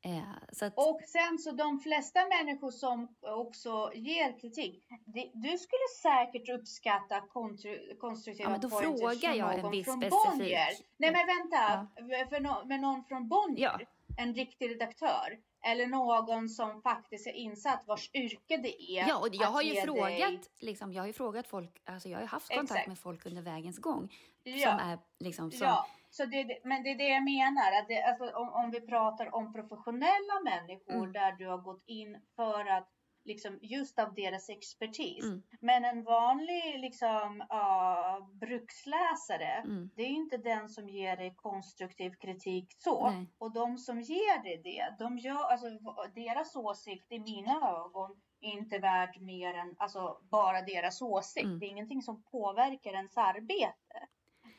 Eh, 0.04 0.66
att, 0.68 0.74
Och 0.76 1.02
sen 1.08 1.38
så 1.40 1.52
de 1.52 1.80
flesta 1.80 2.20
människor 2.28 2.72
som 2.72 3.16
också 3.22 3.92
ger 3.96 4.40
kritik, 4.40 4.88
det, 5.06 5.32
du 5.34 5.58
skulle 5.58 5.88
säkert 6.02 6.50
uppskatta 6.50 7.22
kontru, 7.22 7.96
konstruktiva 8.00 8.46
Ja, 8.50 8.52
men 8.52 8.62
då 8.62 8.70
frågar 8.70 9.34
jag 9.36 9.60
en 9.60 9.72
viss 9.72 9.86
från 9.86 10.04
specifik- 10.04 10.32
Bonnier. 10.32 10.68
Nej 10.98 11.12
men 11.12 11.28
vänta, 11.28 11.88
för 12.30 12.40
no, 12.40 12.66
med 12.68 12.80
någon 12.80 13.04
från 13.06 13.28
Bonnier, 13.28 13.78
Ja. 13.80 14.24
en 14.24 14.34
riktig 14.34 14.70
redaktör. 14.70 15.40
Eller 15.64 15.88
någon 15.88 16.50
som 16.50 16.82
faktiskt 16.82 17.28
är 17.28 17.32
insatt 17.32 17.84
vars 17.88 18.10
yrke 18.14 18.58
det 18.58 18.82
är. 18.82 19.08
ja, 19.08 19.20
och 19.20 19.28
jag 19.32 19.48
har 19.48 19.62
ju 19.62 19.82
frågat, 19.82 20.08
dig- 20.10 20.40
liksom, 20.60 20.94
jag 20.94 21.02
har 21.02 21.08
ju 21.08 21.14
frågat 21.14 21.48
folk, 21.48 21.82
alltså 21.86 22.10
jag 22.10 22.20
har 22.20 22.26
haft 22.28 22.50
kontakt 22.50 22.72
Exakt. 22.72 22.88
med 22.88 23.00
folk 23.00 23.26
under 23.26 23.42
vägens 23.42 23.80
gång 23.80 24.14
Ja. 24.44 24.70
som 24.70 24.80
är 24.90 25.00
liksom 25.20 25.52
som, 25.52 25.68
Ja, 25.68 25.88
så 26.10 26.26
det- 26.26 26.60
men 26.64 26.84
det 26.84 26.90
är 26.92 26.96
det 26.98 27.08
jag 27.10 27.24
menar. 27.24 27.72
Att 27.82 27.88
det, 27.88 28.04
alltså, 28.04 28.38
om, 28.38 28.50
om 28.50 28.72
vi 28.72 28.82
pratar 28.82 29.36
om 29.36 29.54
professionella 29.54 30.40
människor 30.44 30.94
Mm. 30.96 31.12
där 31.14 31.32
du 31.32 31.48
har 31.48 31.58
gått 31.58 31.84
in 31.86 32.18
för 32.36 32.66
att 32.70 32.90
liksom 33.24 33.60
just 33.62 34.00
av 34.00 34.14
deras 34.14 34.50
expertis. 34.50 35.24
Mm. 35.24 35.44
Men 35.60 35.86
en 35.86 36.04
vanlig 36.04 36.80
liksom 36.80 37.42
uh, 37.42 38.28
bruksläsare, 38.34 39.52
Mm. 39.66 39.90
det 39.96 40.02
är 40.02 40.08
inte 40.08 40.38
den 40.38 40.70
som 40.70 40.90
ger 40.90 41.18
dig 41.18 41.34
konstruktiv 41.36 42.12
kritik 42.12 42.76
så. 42.78 43.10
Nej. 43.10 43.26
Och 43.38 43.54
de 43.54 43.78
som 43.78 44.02
ger 44.02 44.44
dig 44.44 44.62
det, 44.64 44.96
de 45.06 45.18
gör, 45.18 45.44
alltså, 45.52 45.68
deras 46.16 46.56
åsikt 46.56 47.12
i 47.12 47.20
mina 47.20 47.54
ögon 47.86 48.22
inte 48.40 48.78
värd 48.80 49.22
mer 49.22 49.54
än 49.54 49.76
alltså, 49.78 50.18
bara 50.22 50.62
deras 50.62 51.02
åsikt. 51.02 51.46
Mm. 51.46 51.60
Det 51.60 51.66
är 51.66 51.70
ingenting 51.70 52.02
som 52.02 52.24
påverkar 52.24 52.94
ens 52.94 53.18
arbete. 53.18 54.08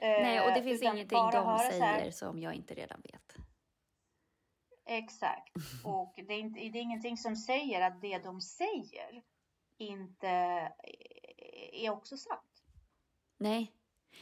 Nej, 0.01 0.40
och 0.40 0.46
det 0.53 0.59
Eh, 0.59 0.64
finns 0.64 0.83
utan 0.83 0.94
ingenting 0.96 1.18
de 1.18 1.33
så 1.33 1.40
här- 1.40 1.70
säger 1.98 2.11
som 2.11 2.38
jag 2.38 2.55
inte 2.55 2.75
redan 2.75 3.01
vet. 3.01 3.32
Exakt. 4.99 5.53
Och 5.85 6.15
det 6.17 6.35
är, 6.35 6.39
inte, 6.39 6.61
det 6.61 6.79
är 6.79 6.83
ingenting 6.83 7.17
som 7.17 7.37
säger 7.37 7.81
att 7.81 8.01
det 8.01 8.19
de 8.19 8.41
säger 8.41 9.23
inte 9.79 10.29
är 11.73 11.91
också 11.91 12.17
sant. 12.17 12.65
Nej, 13.39 13.73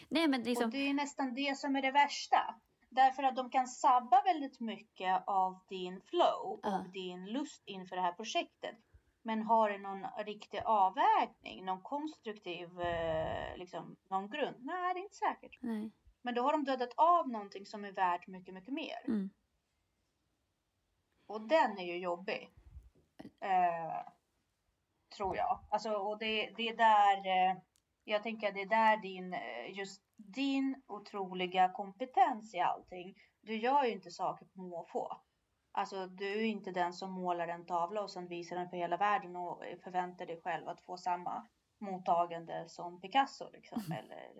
nej 0.09 0.29
men 0.29 0.43
liksom, 0.43 0.65
Och 0.65 0.71
det 0.71 0.89
är 0.89 0.95
nästan 0.95 1.35
det 1.35 1.59
som 1.59 1.77
är 1.77 1.83
det 1.83 1.91
värsta. 1.91 2.55
Därför 2.89 3.23
att 3.23 3.37
de 3.37 3.51
kan 3.51 3.67
sabba 3.67 4.23
väldigt 4.23 4.61
mycket 4.61 5.23
av 5.27 5.59
din 5.69 6.01
flow 6.01 6.61
och 6.63 6.91
din 6.93 7.27
lust 7.27 7.63
inför 7.67 7.97
det 7.97 8.03
här 8.03 8.13
projektet. 8.13 8.77
Men 9.23 9.43
har 9.43 9.71
det 9.71 9.79
någon 9.79 10.07
riktig 10.25 10.61
avvägning, 10.65 11.65
någon 11.65 11.83
konstruktiv, 11.83 12.81
eh, 12.81 13.57
liksom, 13.57 13.97
någon 14.11 14.31
grund? 14.31 14.57
Nej, 14.61 14.95
det 14.95 15.01
är 15.01 15.03
inte 15.03 15.17
säkert. 15.17 15.59
nej. 15.61 15.91
Men 16.23 16.35
då 16.35 16.43
har 16.43 16.53
de 16.53 16.65
dödat 16.65 16.95
av 16.97 17.29
någonting 17.29 17.67
som 17.67 17.85
är 17.85 17.93
värt 17.93 18.27
mycket, 18.27 18.55
mycket 18.55 18.75
mer. 18.75 19.05
Mm. 19.07 19.31
Och 21.31 21.40
den 21.40 21.79
är 21.79 21.85
ju 21.85 21.99
jobbig. 21.99 22.51
Eh, 23.40 24.12
tror 25.16 25.37
jag. 25.37 25.61
Alltså, 25.71 25.93
och 25.93 26.19
det, 26.19 26.51
det 26.57 26.69
är 26.69 26.77
där, 26.77 27.16
eh, 27.16 27.57
jag 28.05 28.23
tänker 28.23 28.49
att 28.49 28.55
det 28.55 28.62
är 28.62 28.66
där 28.66 28.97
din, 28.97 29.35
eh, 29.35 29.79
just 29.79 30.03
din 30.16 30.83
otroliga 30.87 31.69
kompetens 31.69 32.55
i 32.55 32.61
allting. 32.61 33.14
Du 33.40 33.57
gör 33.57 33.85
ju 33.85 33.93
inte 33.93 34.11
saker 34.11 34.47
på 34.47 34.61
måfå. 34.62 35.16
Alltså 35.73 36.07
du 36.07 36.40
är 36.40 36.45
inte 36.45 36.71
den 36.71 36.93
som 36.93 37.12
målar 37.12 37.49
en 37.49 37.66
tavla 37.66 38.03
och 38.03 38.11
sen 38.11 38.29
visar 38.29 38.57
den 38.57 38.71
för 38.71 38.77
hela 38.77 38.97
världen 38.97 39.37
och 39.37 39.62
förväntar 39.85 40.27
dig 40.27 40.40
själv 40.45 40.69
att 40.69 40.81
få 40.81 40.97
samma 40.97 41.47
mottagande 41.79 42.69
som 42.69 43.01
Picasso 43.01 43.51
liksom. 43.53 43.83
Eller, 43.99 44.33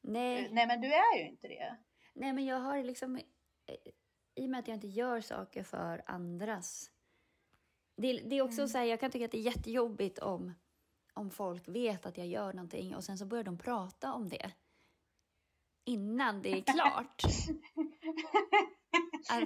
Nej. 0.00 0.48
nej 0.52 0.66
men 0.66 0.80
du 0.80 0.94
är 0.94 1.18
ju 1.18 1.28
inte 1.28 1.48
det. 1.48 1.76
Nej, 2.14 2.32
men 2.32 2.44
jag 2.44 2.60
har 2.60 2.82
liksom... 2.82 3.20
I 4.34 4.46
och 4.46 4.50
med 4.50 4.60
att 4.60 4.68
jag 4.68 4.76
inte 4.76 4.86
gör 4.86 5.20
saker 5.20 5.62
för 5.62 6.02
andras... 6.06 6.90
Det, 7.96 8.12
det 8.12 8.38
är 8.38 8.42
också 8.42 8.60
Mm. 8.60 8.68
så 8.68 8.78
här, 8.78 8.84
jag 8.84 9.00
kan 9.00 9.10
tycka 9.10 9.24
att 9.24 9.30
det 9.30 9.38
är 9.38 9.42
jättejobbigt 9.42 10.18
om, 10.18 10.54
om 11.14 11.30
folk 11.30 11.68
vet 11.68 12.06
att 12.06 12.18
jag 12.18 12.26
gör 12.26 12.52
någonting 12.52 12.94
och 12.94 13.04
sen 13.04 13.18
så 13.18 13.26
börjar 13.26 13.44
de 13.44 13.58
prata 13.58 14.12
om 14.12 14.28
det 14.28 14.52
innan 15.86 16.42
det 16.42 16.48
är 16.58 16.62
klart. 16.72 17.22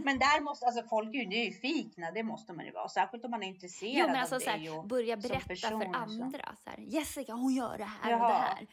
Men 0.04 0.18
där 0.18 0.40
måste, 0.40 0.66
alltså 0.66 0.82
folk 0.82 1.14
är 1.14 1.18
ju 1.18 1.26
nyfikna, 1.28 2.10
det 2.10 2.22
måste 2.22 2.52
man 2.52 2.64
ju 2.64 2.72
vara. 2.72 2.88
Särskilt 2.88 3.24
om 3.24 3.30
man 3.30 3.42
är 3.42 3.48
intresserad 3.48 3.92
Jo, 3.94 4.06
men 4.06 4.16
alltså 4.16 4.34
av 4.36 4.40
så 4.40 4.44
det. 4.44 4.50
här, 4.50 4.86
börja 4.86 5.16
berätta 5.16 5.48
person, 5.48 5.80
för 5.80 5.86
så. 5.92 5.94
andra. 5.98 6.56
Så 6.64 6.70
här, 6.70 6.78
Jessica, 6.78 7.32
hon 7.32 7.54
gör 7.54 7.78
det 7.78 7.84
här 7.84 8.12
och 8.14 8.18
det 8.20 8.24
Jaha. 8.26 8.38
här. 8.38 8.66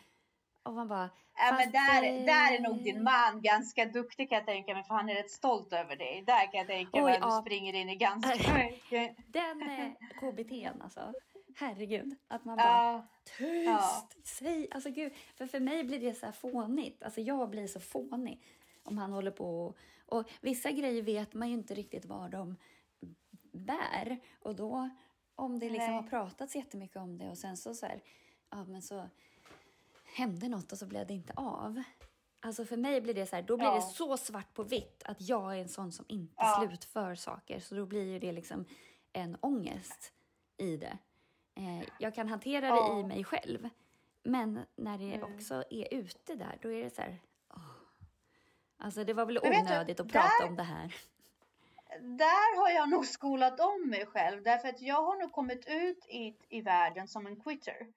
Och 0.65 0.73
man 0.73 0.88
bara... 0.88 1.10
Ja, 1.38 1.56
men 1.58 1.71
där, 1.71 2.04
eh, 2.04 2.25
där 2.25 2.56
är 2.56 2.60
nog 2.60 2.84
din 2.84 3.04
man 3.04 3.41
ganska 3.41 3.86
duktig 3.86 4.30
kan 4.30 4.36
jag 4.36 4.45
tänka 4.45 4.73
mig, 4.73 4.84
för 4.84 4.93
han 4.93 5.10
är 5.10 5.15
rätt 5.15 5.32
stolt 5.32 5.73
över 5.73 5.95
dig. 5.95 6.23
Där 6.28 6.51
kan 6.51 6.58
jag 6.58 6.67
tänka 6.67 7.01
mig 7.01 7.15
att 7.15 7.21
du 7.21 7.28
ja. 7.28 7.41
springer 7.41 7.73
in 7.73 7.89
i 7.89 7.95
ganska 7.95 8.54
mycket. 8.54 9.17
Den 9.28 9.62
eh, 9.62 9.91
KBT'n 10.21 10.84
alltså. 10.84 11.13
Herregud. 11.56 12.15
Att 12.28 12.45
man 12.45 12.58
bara... 12.58 12.67
Ja, 12.67 13.08
Tyst! 13.38 13.65
Ja. 13.65 14.10
Säg, 14.23 14.67
alltså 14.71 14.89
gud, 14.89 15.13
för 15.38 15.47
för 15.47 15.60
mig 15.60 15.84
blir 15.84 15.99
det 15.99 16.13
så 16.13 16.25
här 16.25 16.34
fånigt. 16.34 17.04
Alltså 17.04 17.21
jag 17.21 17.49
blir 17.49 17.67
så 17.67 17.80
fånig 17.80 18.43
om 18.84 18.97
han 18.97 19.12
håller 19.12 19.32
på 19.32 19.65
och, 19.65 19.78
och 20.06 20.30
vissa 20.41 20.71
grejer 20.71 21.01
vet 21.01 21.34
man 21.34 21.47
ju 21.47 21.54
inte 21.54 21.73
riktigt 21.73 22.06
var 22.06 22.30
de 22.30 22.56
bär 23.51 24.19
och 24.39 24.56
då 24.56 24.89
om 25.36 25.60
det 25.60 25.69
liksom 25.69 25.93
Nej. 25.93 26.01
har 26.01 26.10
pratats 26.10 26.56
jättemycket 26.56 26.97
om 26.97 27.17
det 27.17 27.30
och 27.30 27.38
sen 27.38 27.58
så 27.58 27.73
så 27.73 27.86
här, 27.86 28.01
ja 28.49 28.65
men 28.65 28.82
så 28.82 29.10
hände 30.15 30.49
något 30.49 30.71
och 30.71 30.78
så 30.78 30.86
blev 30.86 31.08
det 31.08 31.13
inte 31.13 31.34
av. 31.36 31.84
Alltså 32.39 32.65
för 32.65 32.78
mig 32.78 33.01
blir 33.01 33.13
det 33.13 33.25
så 33.25 33.36
här, 33.36 33.43
då 33.43 33.58
blir 33.58 33.67
Ja. 33.67 33.75
det 33.75 33.82
så 33.82 34.17
svart 34.17 34.54
på 34.54 34.63
vitt 34.63 35.04
att 35.06 35.21
jag 35.21 35.56
är 35.58 35.62
en 35.62 35.69
sån 35.69 35.91
som 35.91 36.06
inte 36.10 36.34
Ja. 36.38 36.63
slutför 36.67 37.15
saker 37.15 37.60
så 37.60 37.75
då 37.75 37.86
blir 37.86 38.04
ju 38.04 38.19
det 38.19 38.32
liksom 38.32 38.65
en 39.13 39.38
ångest 39.41 40.13
i 40.58 40.78
det. 40.78 40.97
Eh, 41.56 41.88
jag 41.99 42.15
kan 42.15 42.28
hantera 42.30 42.62
det 42.62 42.67
Ja. 42.67 42.99
i 42.99 43.04
mig 43.04 43.23
själv. 43.23 43.69
Men 44.23 44.60
när 44.75 44.97
det 44.97 45.13
Mm. 45.13 45.34
också 45.36 45.63
är 45.69 45.93
ute 45.93 46.36
där, 46.36 46.58
då 46.62 46.71
är 46.71 46.84
det 46.84 46.89
så 46.95 47.01
här... 47.01 47.19
åh. 47.54 47.62
Alltså 48.78 49.04
det 49.04 49.13
var 49.13 49.25
väl 49.25 49.39
Men 49.43 49.51
vet 49.51 49.67
du, 49.67 49.73
onödigt 49.73 49.99
att 49.99 50.12
prata 50.12 50.28
där- 50.41 50.47
om 50.49 50.56
det 50.56 50.63
här. 50.63 50.95
där 52.01 52.58
har 52.60 52.69
jag 52.69 52.89
nog 52.89 53.06
skolat 53.06 53.60
om 53.60 53.89
mig 53.89 54.06
själv. 54.06 54.43
Därför 54.43 54.67
att 54.69 54.82
jag 54.82 55.01
har 55.04 55.17
nog 55.21 55.32
kommit 55.32 55.65
ut 55.67 56.06
i, 56.10 56.36
i 56.49 56.62
världen 56.62 57.08
som 57.08 57.28
en 57.28 57.36
quitter. 57.41 57.88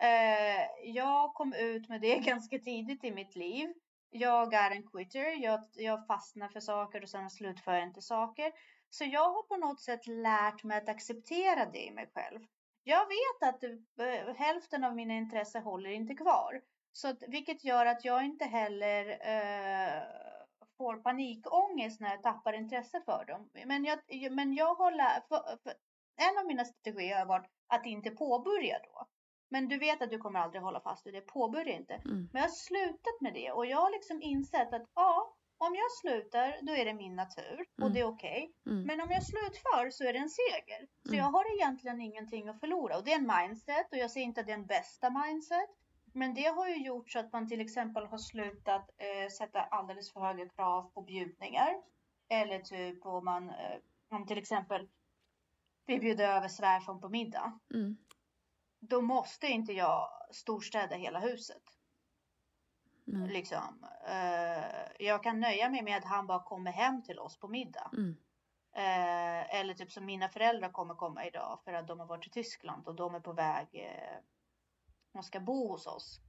Eh, 0.00 0.90
jag 0.94 1.34
kom 1.34 1.52
ut 1.52 1.88
med 1.88 2.00
det 2.00 2.18
ganska 2.24 2.58
tidigt 2.58 3.04
i 3.04 3.10
mitt 3.10 3.36
liv. 3.36 3.74
Jag 4.10 4.54
är 4.54 4.70
en 4.70 4.88
quitter. 4.90 5.42
Jag, 5.42 5.64
jag 5.74 6.06
fastnar 6.06 6.48
för 6.48 6.60
saker 6.60 7.02
och 7.02 7.08
sen 7.08 7.30
slutför 7.30 7.74
jag 7.74 7.82
inte 7.82 8.02
saker. 8.02 8.52
Så 8.90 9.04
jag 9.04 9.30
har 9.32 9.42
på 9.42 9.56
något 9.56 9.80
sätt 9.80 10.06
lärt 10.06 10.64
mig 10.64 10.78
att 10.78 10.88
acceptera 10.88 11.66
det 11.66 11.86
i 11.86 11.90
mig 11.90 12.10
själv. 12.14 12.40
Jag 12.84 13.06
vet 13.06 13.48
att 13.48 13.64
eh, 13.64 14.34
hälften 14.36 14.84
av 14.84 14.94
mina 14.94 15.14
intressen 15.14 15.62
håller 15.62 15.90
inte 15.90 16.14
kvar. 16.14 16.60
Så 16.92 17.08
att, 17.08 17.22
vilket 17.28 17.64
gör 17.64 17.86
att 17.86 18.04
jag 18.04 18.24
inte 18.24 18.44
heller 18.44 19.10
eh, 19.10 20.02
får 20.76 20.96
panikångest 20.96 22.00
när 22.00 22.10
jag 22.10 22.22
tappar 22.22 22.52
intresse 22.52 23.00
för 23.04 23.24
dem. 23.24 23.50
Men 23.66 23.84
jag, 23.84 23.98
men 24.30 24.54
jag 24.54 24.74
har 24.74 24.92
lärt, 24.92 25.28
för, 25.28 25.58
för, 25.62 25.74
en 26.16 26.38
av 26.38 26.46
mina 26.46 26.64
strategier 26.64 27.18
har 27.18 27.26
varit 27.26 27.50
att 27.66 27.86
inte 27.86 28.10
påbörja 28.10 28.78
då. 28.78 29.06
Men 29.48 29.68
du 29.68 29.78
vet 29.78 30.02
att 30.02 30.10
du 30.10 30.18
kommer 30.18 30.40
aldrig 30.40 30.62
hålla 30.62 30.80
fast 30.80 31.06
vid 31.06 31.14
det. 31.14 31.20
Påbörja 31.20 31.76
inte. 31.76 31.94
Mm. 31.94 32.28
Men 32.32 32.42
jag 32.42 32.48
har 32.48 32.48
slutat 32.48 33.20
med 33.20 33.34
det 33.34 33.52
och 33.52 33.66
jag 33.66 33.78
har 33.78 33.90
liksom 33.90 34.22
insett 34.22 34.74
att 34.74 34.82
ja, 34.94 35.34
om 35.58 35.74
jag 35.74 35.90
slutar 36.00 36.56
då 36.62 36.72
är 36.72 36.84
det 36.84 36.94
min 36.94 37.16
natur 37.16 37.60
och 37.76 37.82
Mm. 37.82 37.92
det 37.92 38.00
är 38.00 38.04
okej. 38.04 38.52
Mm. 38.66 38.82
Men 38.86 39.00
om 39.00 39.10
jag 39.10 39.22
slutför 39.22 39.90
så 39.90 40.04
är 40.04 40.12
det 40.12 40.18
en 40.18 40.28
seger. 40.30 40.86
Så 41.02 41.08
Mm. 41.08 41.18
jag 41.18 41.30
har 41.30 41.54
egentligen 41.56 42.00
ingenting 42.00 42.48
att 42.48 42.60
förlora. 42.60 42.96
Och 42.96 43.04
det 43.04 43.12
är 43.12 43.18
en 43.18 43.32
mindset 43.48 43.92
och 43.92 43.98
jag 43.98 44.10
säger 44.10 44.26
inte 44.26 44.40
att 44.40 44.46
det 44.46 44.52
är 44.52 44.58
en 44.58 44.66
bästa 44.66 45.10
mindset. 45.10 45.68
Men 46.12 46.34
det 46.34 46.44
har 46.46 46.68
ju 46.68 46.76
gjort 46.86 47.10
så 47.10 47.18
att 47.18 47.32
man 47.32 47.48
till 47.48 47.60
exempel 47.60 48.06
har 48.06 48.18
slutat 48.18 48.90
eh, 48.98 49.28
sätta 49.30 49.60
alldeles 49.60 50.12
för 50.12 50.20
höga 50.20 50.48
krav 50.48 50.82
på 50.94 51.02
bjudningar. 51.02 51.74
Eller 52.28 52.58
typ 52.58 53.06
om 53.06 53.24
man, 53.24 53.50
eh, 53.50 53.78
om 54.10 54.26
till 54.26 54.38
exempel 54.38 54.88
vi 55.86 55.98
bjuder 55.98 56.28
över 56.36 56.48
svärfar 56.48 56.94
på 56.94 57.08
middag. 57.08 57.58
Mm. 57.74 57.96
Då 58.80 59.00
måste 59.00 59.46
inte 59.46 59.72
jag 59.72 60.08
storstäda 60.30 60.96
hela 60.96 61.18
huset. 61.18 61.62
Nej. 63.04 63.28
Liksom. 63.28 63.86
Eh, 64.08 65.06
jag 65.06 65.22
kan 65.22 65.40
nöja 65.40 65.68
mig 65.68 65.82
med 65.82 65.96
att 65.96 66.04
han 66.04 66.26
bara 66.26 66.42
kommer 66.42 66.72
hem 66.72 67.02
till 67.02 67.18
oss 67.18 67.38
på 67.38 67.48
middag. 67.48 67.90
Mm. 67.92 68.16
Eh, 68.72 69.60
eller 69.60 69.74
typ 69.74 69.92
som 69.92 70.04
mina 70.04 70.28
föräldrar 70.28 70.70
kommer 70.70 70.94
komma 70.94 71.26
idag 71.26 71.60
för 71.64 71.72
att 71.72 71.88
de 71.88 72.00
har 72.00 72.06
varit 72.06 72.26
i 72.26 72.30
Tyskland 72.30 72.88
och 72.88 72.94
de 72.94 73.14
är 73.14 73.20
på 73.20 73.32
väg. 73.32 73.68
Eh, 73.72 74.18
de 75.12 75.22
ska 75.22 75.40
bo 75.40 75.68
hos 75.68 75.86
oss 75.86 76.20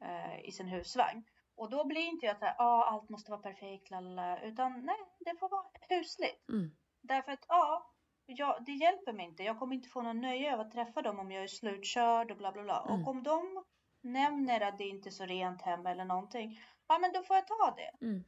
eh, 0.00 0.40
i 0.44 0.52
sin 0.52 0.68
husvagn. 0.68 1.24
Och 1.56 1.70
då 1.70 1.84
blir 1.84 2.00
inte 2.00 2.26
jag 2.26 2.38
så 2.38 2.44
här, 2.44 2.54
ah, 2.58 2.84
allt 2.84 3.08
måste 3.08 3.30
vara 3.30 3.42
perfekt, 3.42 3.90
lalala, 3.90 4.40
utan 4.40 4.84
nej, 4.84 5.00
det 5.18 5.36
får 5.40 5.48
vara 5.48 5.66
husligt. 5.88 6.48
Mm. 6.48 6.76
Därför 7.00 7.32
att 7.32 7.44
ja, 7.48 7.93
ja, 8.26 8.58
det 8.66 8.72
hjälper 8.72 9.12
mig 9.12 9.26
inte. 9.26 9.42
Jag 9.42 9.58
kommer 9.58 9.74
inte 9.74 9.88
få 9.88 10.02
någon 10.02 10.20
nöje 10.20 10.54
av 10.54 10.60
att 10.60 10.72
träffa 10.72 11.02
dem 11.02 11.18
om 11.18 11.30
jag 11.30 11.42
är 11.42 11.48
slutkörd 11.48 12.30
och 12.30 12.36
bla 12.36 12.52
bla 12.52 12.62
bla. 12.62 12.86
Mm. 12.88 13.02
Och 13.02 13.08
om 13.08 13.22
de 13.22 13.64
nämner 14.00 14.60
att 14.60 14.78
det 14.78 14.84
inte 14.84 15.08
är 15.08 15.10
så 15.10 15.26
rent 15.26 15.62
hemma 15.62 15.90
eller 15.90 16.04
någonting, 16.04 16.60
ja 16.88 16.98
men 16.98 17.12
då 17.12 17.22
får 17.22 17.36
jag 17.36 17.46
ta 17.46 17.74
det. 17.76 18.06
Mm. 18.06 18.24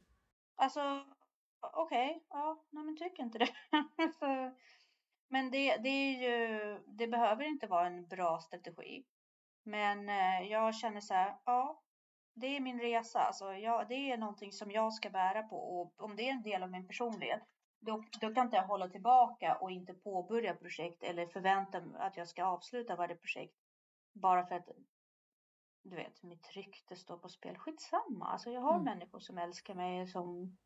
Alltså, 0.55 1.05
okej, 1.73 2.23
ja, 2.29 2.63
nej 2.69 2.83
men 2.83 2.97
tycker 2.97 3.23
inte 3.23 3.37
det. 3.37 3.49
Så, 4.19 4.51
men 5.29 5.51
det, 5.51 5.77
det 5.77 5.89
är 5.89 6.21
ju, 6.21 6.79
det 6.87 7.07
behöver 7.07 7.43
inte 7.43 7.67
vara 7.67 7.87
en 7.87 8.07
bra 8.07 8.39
strategi. 8.39 9.05
Men 9.63 10.09
eh, 10.09 10.51
jag 10.51 10.75
känner 10.75 11.01
så 11.01 11.13
här, 11.13 11.37
ja, 11.45 11.83
det 12.33 12.47
är 12.47 12.59
min 12.59 12.79
resa. 12.79 13.19
Alltså, 13.19 13.53
jag, 13.53 13.87
det 13.87 14.11
är 14.11 14.17
någonting 14.17 14.51
som 14.51 14.71
jag 14.71 14.93
ska 14.93 15.09
bära 15.09 15.43
på 15.43 15.55
och 15.55 16.03
om 16.03 16.15
det 16.15 16.29
är 16.29 16.31
en 16.31 16.43
del 16.43 16.63
av 16.63 16.71
min 16.71 16.87
personlighet, 16.87 17.41
då, 17.79 18.03
då 18.21 18.33
kan 18.33 18.45
inte 18.45 18.57
jag 18.57 18.63
hålla 18.67 18.89
tillbaka 18.89 19.55
och 19.55 19.71
inte 19.71 19.93
påbörja 19.93 20.53
projekt 20.53 21.03
eller 21.03 21.27
förvänta 21.27 21.81
mig 21.81 22.01
att 22.01 22.17
jag 22.17 22.27
ska 22.27 22.45
avsluta 22.45 22.95
varje 22.95 23.15
projekt 23.15 23.55
bara 24.13 24.45
för 24.45 24.55
att 24.55 24.69
du 25.83 25.95
vet, 25.95 26.23
mitt 26.23 26.51
rykte 26.55 26.95
står 26.95 27.17
på 27.17 27.29
spel. 27.29 27.57
Skitsamma, 27.57 28.25
alltså 28.25 28.49
jag 28.51 28.61
har 28.61 28.73
Mm. 28.73 28.83
människor 28.83 29.19
som 29.19 29.37
älskar 29.37 29.73
mig 29.75 30.07
som 30.07 30.57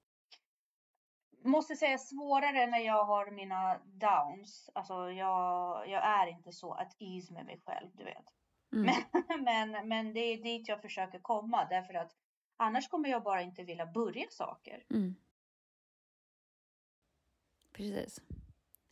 måste 1.44 1.76
säga 1.76 1.98
svårare 1.98 2.68
när 2.68 2.80
jag 2.80 3.06
har 3.06 3.32
mina 3.32 3.80
downs. 3.86 4.70
Alltså 4.76 5.12
jag, 5.12 5.90
jag 5.90 6.04
är 6.04 6.28
inte 6.28 6.52
så 6.52 6.74
att 6.74 6.96
ease 7.00 7.34
med 7.34 7.46
mig 7.46 7.62
själv, 7.66 7.90
du 7.94 8.04
vet. 8.04 8.26
Mm. 8.74 8.96
Men, 9.44 9.88
men 9.88 10.14
det 10.14 10.20
är 10.20 10.44
dit 10.44 10.68
jag 10.68 10.82
försöker 10.82 11.20
komma 11.20 11.66
därför 11.66 11.94
att 11.94 12.12
annars 12.58 12.88
kommer 12.88 13.10
jag 13.10 13.24
bara 13.24 13.42
inte 13.42 13.64
vilja 13.64 13.86
börja 13.86 14.26
saker. 14.30 14.84
Mm. 14.90 15.16
Precis. 17.74 18.22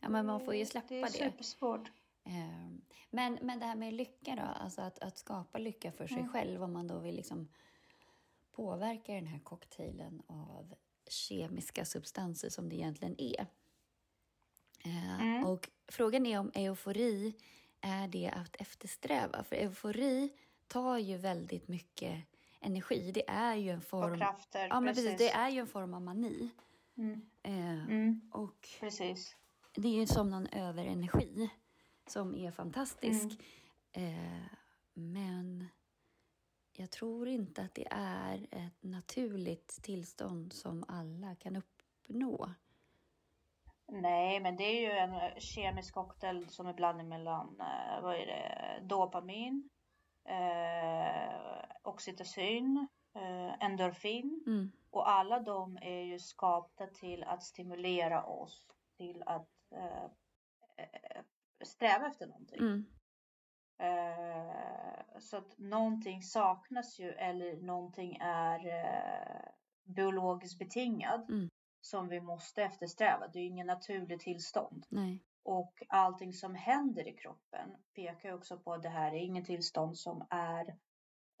Ja, 0.00 0.08
men 0.08 0.26
man 0.26 0.40
får 0.44 0.54
ju 0.54 0.66
släppa 0.66 0.86
Det 0.88 1.00
är 1.00 1.04
det. 1.06 1.10
supersvårt. 1.12 1.92
Ehm, 2.24 2.80
Men, 3.10 3.38
men 3.42 3.58
det 3.60 3.66
här 3.66 3.74
med 3.76 3.94
lycka 3.94 4.36
då, 4.36 4.42
alltså 4.42 4.82
att, 4.82 4.98
att 4.98 5.18
skapa 5.18 5.58
lycka 5.58 5.92
för 5.92 6.06
sig 6.06 6.16
Mm. 6.18 6.28
själv 6.32 6.62
om 6.62 6.72
man 6.72 6.86
då 6.88 6.98
vill 6.98 7.14
liksom 7.16 7.48
påverka 8.52 9.12
den 9.14 9.26
här 9.26 9.38
cocktailen 9.38 10.22
av 10.26 10.74
kemiska 11.10 11.84
substanser 11.84 12.48
som 12.48 12.68
det 12.68 12.74
egentligen 12.76 13.20
är. 13.20 13.46
Eh, 14.84 15.20
Mm. 15.20 15.44
Och 15.46 15.70
frågan 15.88 16.26
är 16.26 16.38
om 16.38 16.50
eufori 16.54 17.34
är 17.80 18.08
det 18.08 18.30
att 18.36 18.56
eftersträva, 18.60 19.44
för 19.44 19.56
eufori 19.56 20.32
tar 20.66 20.98
ju 20.98 21.16
väldigt 21.16 21.68
mycket 21.68 22.24
energi. 22.60 23.12
Det 23.12 23.28
är 23.30 23.54
ju 23.54 23.70
en 23.70 23.78
Och 23.78 23.84
form, 23.84 24.18
krafter. 24.18 24.68
ja, 24.68 24.80
men 24.80 24.94
precis, 24.94 25.18
det 25.18 25.30
är 25.30 25.48
ju 25.48 25.60
en 25.60 25.66
form 25.66 25.94
av 25.94 26.02
mani. 26.02 26.50
Mm. 26.96 27.30
Eh, 27.42 27.84
Mm. 27.84 28.30
Och 28.32 28.68
Precis. 28.80 29.36
det 29.74 29.88
är 29.88 30.00
ju 30.00 30.06
som 30.06 30.30
någon 30.30 30.46
överenergi 30.46 31.50
som 32.06 32.34
är 32.34 32.50
fantastisk. 32.50 33.40
Mm. 33.92 34.14
Eh, 34.16 34.46
men 34.94 35.68
jag 36.72 36.90
tror 36.90 37.28
inte 37.28 37.62
att 37.62 37.74
det 37.74 37.86
är 37.90 38.46
ett 38.50 38.82
naturligt 38.82 39.78
tillstånd 39.82 40.52
som 40.52 40.84
alla 40.88 41.34
kan 41.34 41.56
uppnå. 41.56 42.54
Nej, 43.92 44.40
men 44.40 44.56
det 44.56 44.64
är 44.64 44.80
ju 44.80 44.90
en 44.90 45.40
kemisk 45.40 45.94
cocktail 45.94 46.48
som 46.48 46.66
är 46.66 46.72
blandning 46.74 47.08
mellan, 47.08 47.60
eh, 47.60 48.02
vad 48.02 48.14
är 48.16 48.26
det, 48.26 48.80
dopamin, 48.86 49.70
eh, 50.24 51.64
oxytocin, 51.82 52.86
eh, 53.14 53.64
endorfin. 53.64 54.44
Mm, 54.46 54.72
Och 54.90 55.10
alla 55.10 55.40
de 55.40 55.78
är 55.82 56.00
ju 56.04 56.18
skapta 56.18 56.86
till 56.86 57.24
att 57.24 57.42
stimulera 57.42 58.24
oss 58.24 58.64
till 58.96 59.22
att 59.26 59.48
eh, 59.74 60.04
eh, 60.76 61.22
sträva 61.64 62.06
efter 62.06 62.26
någonting. 62.26 62.58
mm, 62.60 62.86
Eh, 63.78 65.18
så 65.18 65.36
att 65.36 65.58
någonting 65.58 66.22
saknas 66.22 66.98
ju 66.98 67.10
eller 67.12 67.56
någonting 67.56 68.18
är 68.20 68.66
eh, 68.66 69.48
biologiskt 69.84 70.58
betingad 70.58 71.30
Mm. 71.30 71.48
som 71.80 72.08
vi 72.08 72.20
måste 72.20 72.62
eftersträva. 72.62 73.28
Det 73.28 73.38
är 73.38 73.42
ju 73.42 73.48
ingen 73.48 73.66
naturligt 73.66 74.20
tillstånd. 74.20 74.86
nej. 74.88 75.24
Och 75.42 75.82
allting 75.88 76.32
som 76.32 76.54
händer 76.54 77.08
i 77.08 77.12
kroppen 77.12 77.76
pekar 77.94 78.32
också 78.34 78.58
på 78.58 78.72
att 78.72 78.82
det 78.82 78.88
här 78.88 79.12
är 79.12 79.18
ingen 79.18 79.44
tillstånd 79.44 79.98
som 79.98 80.26
är 80.30 80.76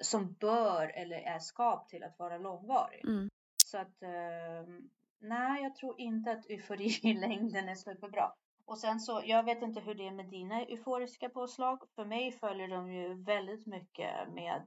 som 0.00 0.32
bör 0.32 0.88
eller 0.96 1.16
är 1.16 1.38
skapt 1.38 1.90
till 1.90 2.04
att 2.04 2.18
vara 2.18 2.38
långvarig. 2.38 3.04
Mm, 3.04 3.28
Så 3.64 3.78
att 3.78 4.02
eh, 4.02 4.74
nej, 5.18 5.62
jag 5.62 5.74
tror 5.74 6.00
inte 6.00 6.32
att 6.32 6.50
eufori 6.50 6.98
i 7.02 7.14
längden 7.14 7.68
är 7.68 7.74
superbra. 7.74 8.32
Och 8.64 8.78
sen 8.78 9.00
så, 9.00 9.22
jag 9.24 9.42
vet 9.44 9.62
inte 9.62 9.80
hur 9.80 9.94
det 9.94 10.06
är 10.06 10.12
med 10.12 10.26
dina 10.26 10.60
euforiska 10.62 11.28
påslag. 11.28 11.82
För 11.94 12.04
mig 12.04 12.32
följer 12.32 12.68
de 12.68 12.92
ju 12.92 13.14
väldigt 13.14 13.66
mycket 13.66 14.32
med, 14.34 14.66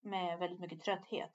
med 0.00 0.38
väldigt 0.38 0.60
mycket 0.60 0.80
trötthet. 0.82 1.30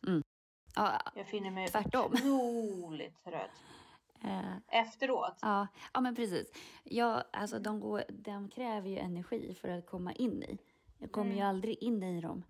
ja, 0.76 1.02
Jag 1.16 1.28
finner 1.28 1.52
mig 1.52 1.68
Tvärtom. 1.68 2.12
otroligt 2.14 3.24
trött 3.24 3.64
eh, 4.24 4.58
efteråt. 4.82 5.38
ja, 5.42 5.68
ja, 5.94 6.02
men 6.02 6.16
precis. 6.16 6.52
Ja, 6.84 7.24
alltså 7.34 7.60
de, 7.60 7.80
går, 7.80 8.04
de 8.10 8.50
kräver 8.50 8.90
ju 8.90 8.98
energi 8.98 9.54
för 9.62 9.70
att 9.70 9.86
komma 9.86 10.14
in 10.14 10.44
i. 10.44 10.58
Jag 10.98 11.12
kommer 11.12 11.32
ju 11.32 11.36
Mm. 11.38 11.48
aldrig 11.50 11.78
in 11.84 12.04
i 12.04 12.22
dem 12.22 12.44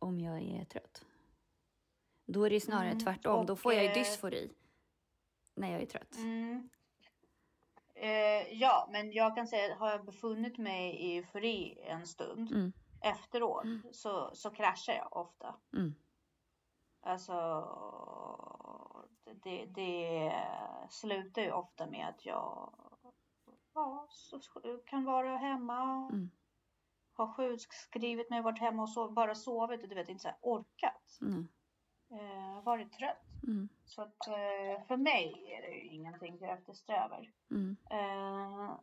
om 0.00 0.20
jag 0.20 0.42
är 0.42 0.64
trött. 0.64 1.04
Då 2.26 2.44
är 2.44 2.50
det 2.50 2.60
snarare 2.60 2.86
Mm, 2.90 2.98
tvärtom. 3.04 3.46
Då 3.46 3.56
får 3.56 3.72
jag 3.74 3.82
ju 3.82 3.88
eh, 3.88 3.94
dysfori 3.94 4.52
när 5.54 5.72
jag 5.72 5.82
är 5.82 5.86
trött. 5.86 6.16
Mm. 6.16 6.68
Eh, 7.94 8.52
ja, 8.52 8.88
men 8.92 9.12
jag 9.12 9.34
kan 9.36 9.46
säga 9.48 9.74
har 9.76 9.90
jag 9.90 10.04
befunnit 10.04 10.58
mig 10.58 10.94
i 10.96 11.16
eufori 11.16 11.78
en 11.82 12.06
stund 12.06 12.52
Mm, 12.52 12.72
efteråt 13.00 13.64
Mm. 13.64 13.82
så, 13.92 14.30
så 14.34 14.50
kraschar 14.50 14.92
jag 14.92 15.16
ofta. 15.16 15.54
mm, 15.72 15.94
Alltså, 17.00 17.34
det, 19.42 19.66
det 19.66 20.32
slutar 20.90 21.42
ju 21.42 21.52
ofta 21.52 21.86
med 21.86 22.08
att 22.08 22.26
jag 22.26 22.72
ja, 23.74 24.06
så 24.10 24.40
kan 24.86 25.04
vara 25.04 25.36
hemma, 25.36 26.08
Mm. 26.12 26.30
Har 27.18 27.32
sjukskrivit 27.32 28.30
mig, 28.30 28.42
varit 28.42 28.58
hemma 28.58 28.82
och 28.82 28.90
sov, 28.90 29.12
bara 29.12 29.34
sovit 29.34 29.82
och 29.82 29.88
du 29.88 29.94
vet 29.94 30.08
inte 30.08 30.22
så 30.22 30.28
här, 30.28 30.36
orkat. 30.42 31.18
mm, 31.22 31.48
Eh, 32.10 32.62
varit 32.64 32.92
trött. 32.92 33.24
mm, 33.46 33.68
Så 33.84 34.02
att 34.02 34.26
eh, 34.28 34.86
för 34.86 34.96
mig 34.96 35.44
är 35.58 35.62
det 35.62 35.76
ju 35.76 35.82
ingenting 35.88 36.38
jag 36.40 36.50
eftersträvar. 36.50 37.32
mm. 37.50 37.76
Eh, 37.90 38.78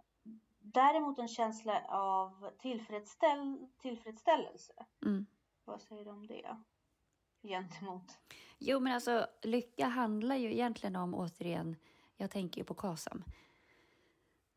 däremot 0.60 1.19
en 1.19 1.28
känsla 1.28 1.82
av 1.88 2.52
tillfredsställ 2.60 3.67
tillfredsställelse. 3.82 4.74
Mm. 5.06 5.26
Vad 5.65 5.82
säger 5.82 6.06
du 6.06 6.12
om 6.12 6.28
det? 6.28 6.58
Gentemot. 7.41 8.19
Jo, 8.60 8.80
men 8.80 8.93
alltså 8.93 9.28
lycka 9.41 9.86
handlar 9.88 10.36
ju 10.36 10.52
egentligen 10.54 10.95
om, 10.95 11.15
återigen, 11.15 11.76
jag 12.17 12.32
tänker 12.32 12.62
ju 12.62 12.65
på 12.65 12.74
KASAM. 12.74 13.24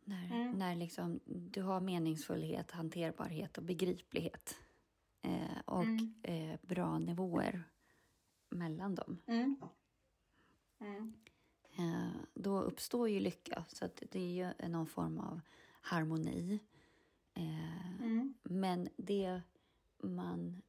När, 0.08 0.24
Mm. 0.26 0.50
när 0.58 0.74
liksom 0.76 1.20
du 1.26 1.62
har 1.62 1.80
meningsfullhet, 1.80 2.70
hanterbarhet 2.70 3.58
och 3.58 3.64
begriplighet. 3.64 4.54
Eh, 5.22 5.58
och 5.64 5.82
Mm. 5.82 6.14
eh, 6.22 6.58
bra 6.62 6.98
nivåer 6.98 7.62
mellan 8.50 8.94
dem. 8.94 9.18
Mm. 9.26 9.56
Mm. 10.80 11.12
Eh, 11.78 12.20
då 12.34 12.60
uppstår 12.60 13.08
ju 13.08 13.20
lycka. 13.20 13.64
Så 13.68 13.88
det 14.10 14.18
är 14.20 14.54
ju 14.62 14.68
någon 14.68 14.86
form 14.86 15.18
av 15.18 15.40
harmoni. 15.80 16.58
Eh, 17.34 18.00
Mm. 18.02 18.34
Men 18.42 18.88
det 18.96 19.40
man 20.02 20.62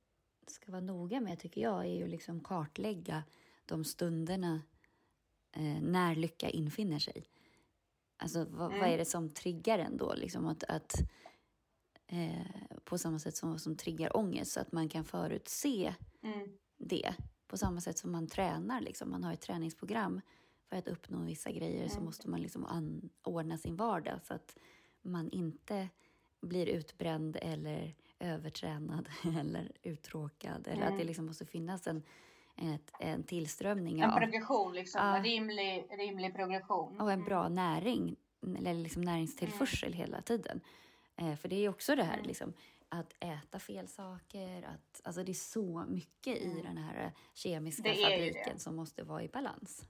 ska 0.48 0.72
vara 0.72 0.82
noga 0.82 1.22
med, 1.22 1.40
tycker 1.40 1.62
jag, 1.62 1.86
är 1.86 1.96
ju 1.96 2.08
liksom 2.08 2.40
kartlägga 2.44 3.24
de 3.66 3.84
stunderna 3.86 4.62
eh, 5.52 5.82
när 5.82 6.16
lycka 6.16 6.50
infinner 6.50 7.00
sig. 7.00 7.26
Alltså, 8.22 8.46
vad, 8.50 8.72
vad 8.72 8.88
är 8.90 8.98
det 8.98 9.06
som 9.06 9.30
triggar 9.30 9.80
en 9.80 9.98
då? 9.98 10.14
Liksom 10.14 10.46
att, 10.48 10.64
att, 10.64 10.96
eh, 12.08 12.46
på 12.84 12.98
samma 12.98 13.20
sätt 13.20 13.36
som, 13.36 13.60
som 13.60 13.76
triggar 13.76 14.18
ångest, 14.18 14.52
så 14.52 14.60
att 14.60 14.72
man 14.72 14.90
kan 14.90 15.06
förutse 15.06 15.96
Mm. 16.22 16.50
det. 16.78 17.16
På 17.48 17.58
samma 17.58 17.82
sätt 17.82 17.98
som 17.98 18.12
man 18.12 18.28
tränar, 18.28 18.82
liksom. 18.82 19.10
man 19.10 19.24
har 19.24 19.34
ett 19.34 19.42
träningsprogram 19.42 20.22
för 20.70 20.76
att 20.76 20.88
uppnå 20.88 21.20
vissa 21.24 21.52
grejer 21.52 21.88
så 21.88 21.94
Mm. 21.94 22.06
måste 22.06 22.30
man 22.30 22.42
liksom 22.42 22.66
anordna 22.66 23.58
sin 23.58 23.76
vardag 23.76 24.20
så 24.24 24.34
att 24.34 24.58
man 25.02 25.30
inte 25.30 25.90
blir 26.42 26.66
utbränd 26.68 27.38
eller 27.42 27.96
övertränad 28.20 29.10
eller 29.40 29.72
uttråkad. 29.84 30.68
Eller 30.68 30.86
att 30.86 30.98
det 30.98 31.04
liksom 31.04 31.26
måste 31.26 31.46
finnas 31.46 31.88
en, 31.88 32.04
ett, 32.60 32.92
en 33.00 33.24
tillströmning 33.24 34.00
En 34.00 34.10
av, 34.10 34.18
progression 34.20 34.74
liksom, 34.74 35.02
Ja. 35.06 35.18
en 35.18 35.24
rimlig, 35.24 35.88
rimlig 35.92 36.36
progression. 36.36 37.02
och 37.02 37.12
en 37.12 37.24
bra 37.24 37.50
näring, 37.50 38.16
eller 38.58 38.74
liksom 38.74 39.02
näringstillförsel 39.02 39.94
hela 39.94 40.22
tiden. 40.22 40.62
Eh, 41.16 41.36
för 41.36 41.50
det 41.50 41.56
är 41.66 41.70
också 41.70 41.96
det 41.96 42.04
här 42.04 42.14
Mm. 42.14 42.26
liksom, 42.28 42.54
att 42.90 43.14
äta 43.20 43.60
fel 43.60 43.88
saker. 43.88 44.64
Att, 44.64 45.02
alltså 45.04 45.24
det 45.24 45.32
är 45.32 45.34
så 45.34 45.86
mycket 45.88 46.38
i 46.38 46.52
Mm. 46.52 46.64
den 46.64 46.78
här 46.78 47.12
kemiska 47.34 47.84
Det 47.84 47.96
fabriken 47.96 48.60
som 48.60 48.76
måste 48.76 49.04
vara 49.04 49.24
i 49.24 49.28
balans. 49.28 49.84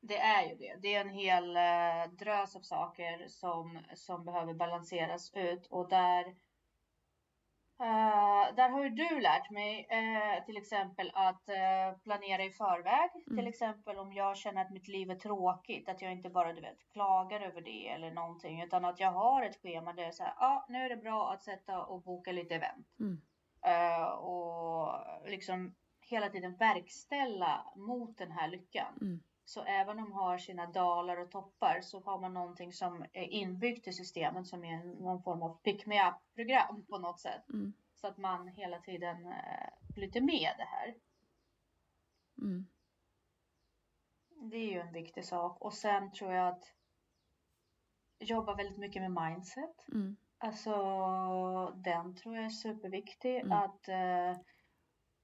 Det 0.00 0.18
är 0.18 0.48
ju 0.48 0.54
det. 0.56 0.76
Det 0.82 0.94
är 0.94 1.00
en 1.00 1.08
hel 1.10 1.56
eh, 1.56 2.12
drös 2.18 2.56
av 2.56 2.60
saker 2.60 3.26
som, 3.28 3.78
som 3.94 4.24
behöver 4.24 4.54
balanseras 4.54 5.30
ut 5.34 5.66
och 5.66 5.88
där 5.88 6.34
eh, 7.80 8.54
där 8.56 8.68
har 8.68 8.84
ju 8.84 8.90
du 8.90 9.20
lärt 9.20 9.50
mig 9.50 9.86
eh, 9.90 10.44
till 10.44 10.56
exempel 10.56 11.10
att 11.14 11.48
eh, 11.48 11.98
planera 12.02 12.44
i 12.44 12.50
förväg. 12.50 13.10
Mm. 13.26 13.36
Till 13.38 13.46
exempel 13.46 13.98
om 13.98 14.12
jag 14.12 14.36
känner 14.36 14.62
att 14.62 14.70
mitt 14.70 14.88
liv 14.88 15.10
är 15.10 15.14
tråkigt, 15.14 15.88
att 15.88 16.02
jag 16.02 16.12
inte 16.12 16.30
bara 16.30 16.52
du 16.52 16.60
vet, 16.60 16.92
klagar 16.92 17.40
över 17.40 17.60
det 17.60 17.88
eller 17.88 18.10
någonting 18.10 18.62
utan 18.62 18.84
att 18.84 19.00
jag 19.00 19.12
har 19.12 19.42
ett 19.42 19.62
schema 19.62 19.92
där 19.92 20.02
jag 20.02 20.14
säger 20.14 20.34
ja 20.40 20.46
ah, 20.46 20.66
nu 20.68 20.78
är 20.78 20.88
det 20.88 20.96
bra 20.96 21.32
att 21.32 21.42
sätta 21.42 21.84
och 21.84 22.02
boka 22.02 22.32
lite 22.32 22.54
event. 22.54 22.86
Mm. 23.00 23.20
Och 24.18 24.94
liksom 25.26 25.74
hela 26.00 26.28
tiden 26.28 26.56
verkställa 26.56 27.72
mot 27.76 28.18
den 28.18 28.30
här 28.30 28.48
lyckan. 28.48 28.98
Mm. 29.00 29.20
Så 29.48 29.62
även 29.62 29.98
om 29.98 30.10
man 30.10 30.18
har 30.18 30.38
sina 30.38 30.66
dalar 30.66 31.16
och 31.16 31.30
toppar 31.30 31.80
så 31.80 32.00
har 32.00 32.20
man 32.20 32.34
någonting 32.34 32.72
som 32.72 33.04
är 33.12 33.22
inbyggt 33.22 33.88
i 33.88 33.92
systemet 33.92 34.46
som 34.46 34.64
är 34.64 34.84
någon 34.84 35.22
form 35.22 35.42
av 35.42 35.60
pick 35.62 35.86
me 35.86 36.08
up-program 36.08 36.86
på 36.88 36.98
något 36.98 37.20
sätt. 37.20 37.48
Mm. 37.48 37.72
Så 37.94 38.06
att 38.06 38.18
man 38.18 38.48
hela 38.48 38.78
tiden 38.80 39.26
eh, 39.26 39.94
flyter 39.94 40.20
med 40.20 40.54
det 40.58 40.64
här. 40.64 40.94
Mm. 42.38 42.66
Det 44.50 44.56
är 44.56 44.72
ju 44.72 44.80
en 44.80 44.92
viktig 44.92 45.24
sak. 45.24 45.60
Och 45.60 45.74
sen 45.74 46.12
tror 46.12 46.32
jag 46.32 46.48
att 46.48 46.72
jobba 48.18 48.54
väldigt 48.54 48.78
mycket 48.78 49.02
med 49.02 49.24
mindset. 49.24 49.88
Mm. 49.92 50.16
Alltså 50.38 50.72
den 51.76 52.16
tror 52.16 52.36
jag 52.36 52.44
är 52.44 52.50
superviktig. 52.50 53.36
Mm. 53.36 53.52
Att 53.52 53.88
eh, 53.88 54.36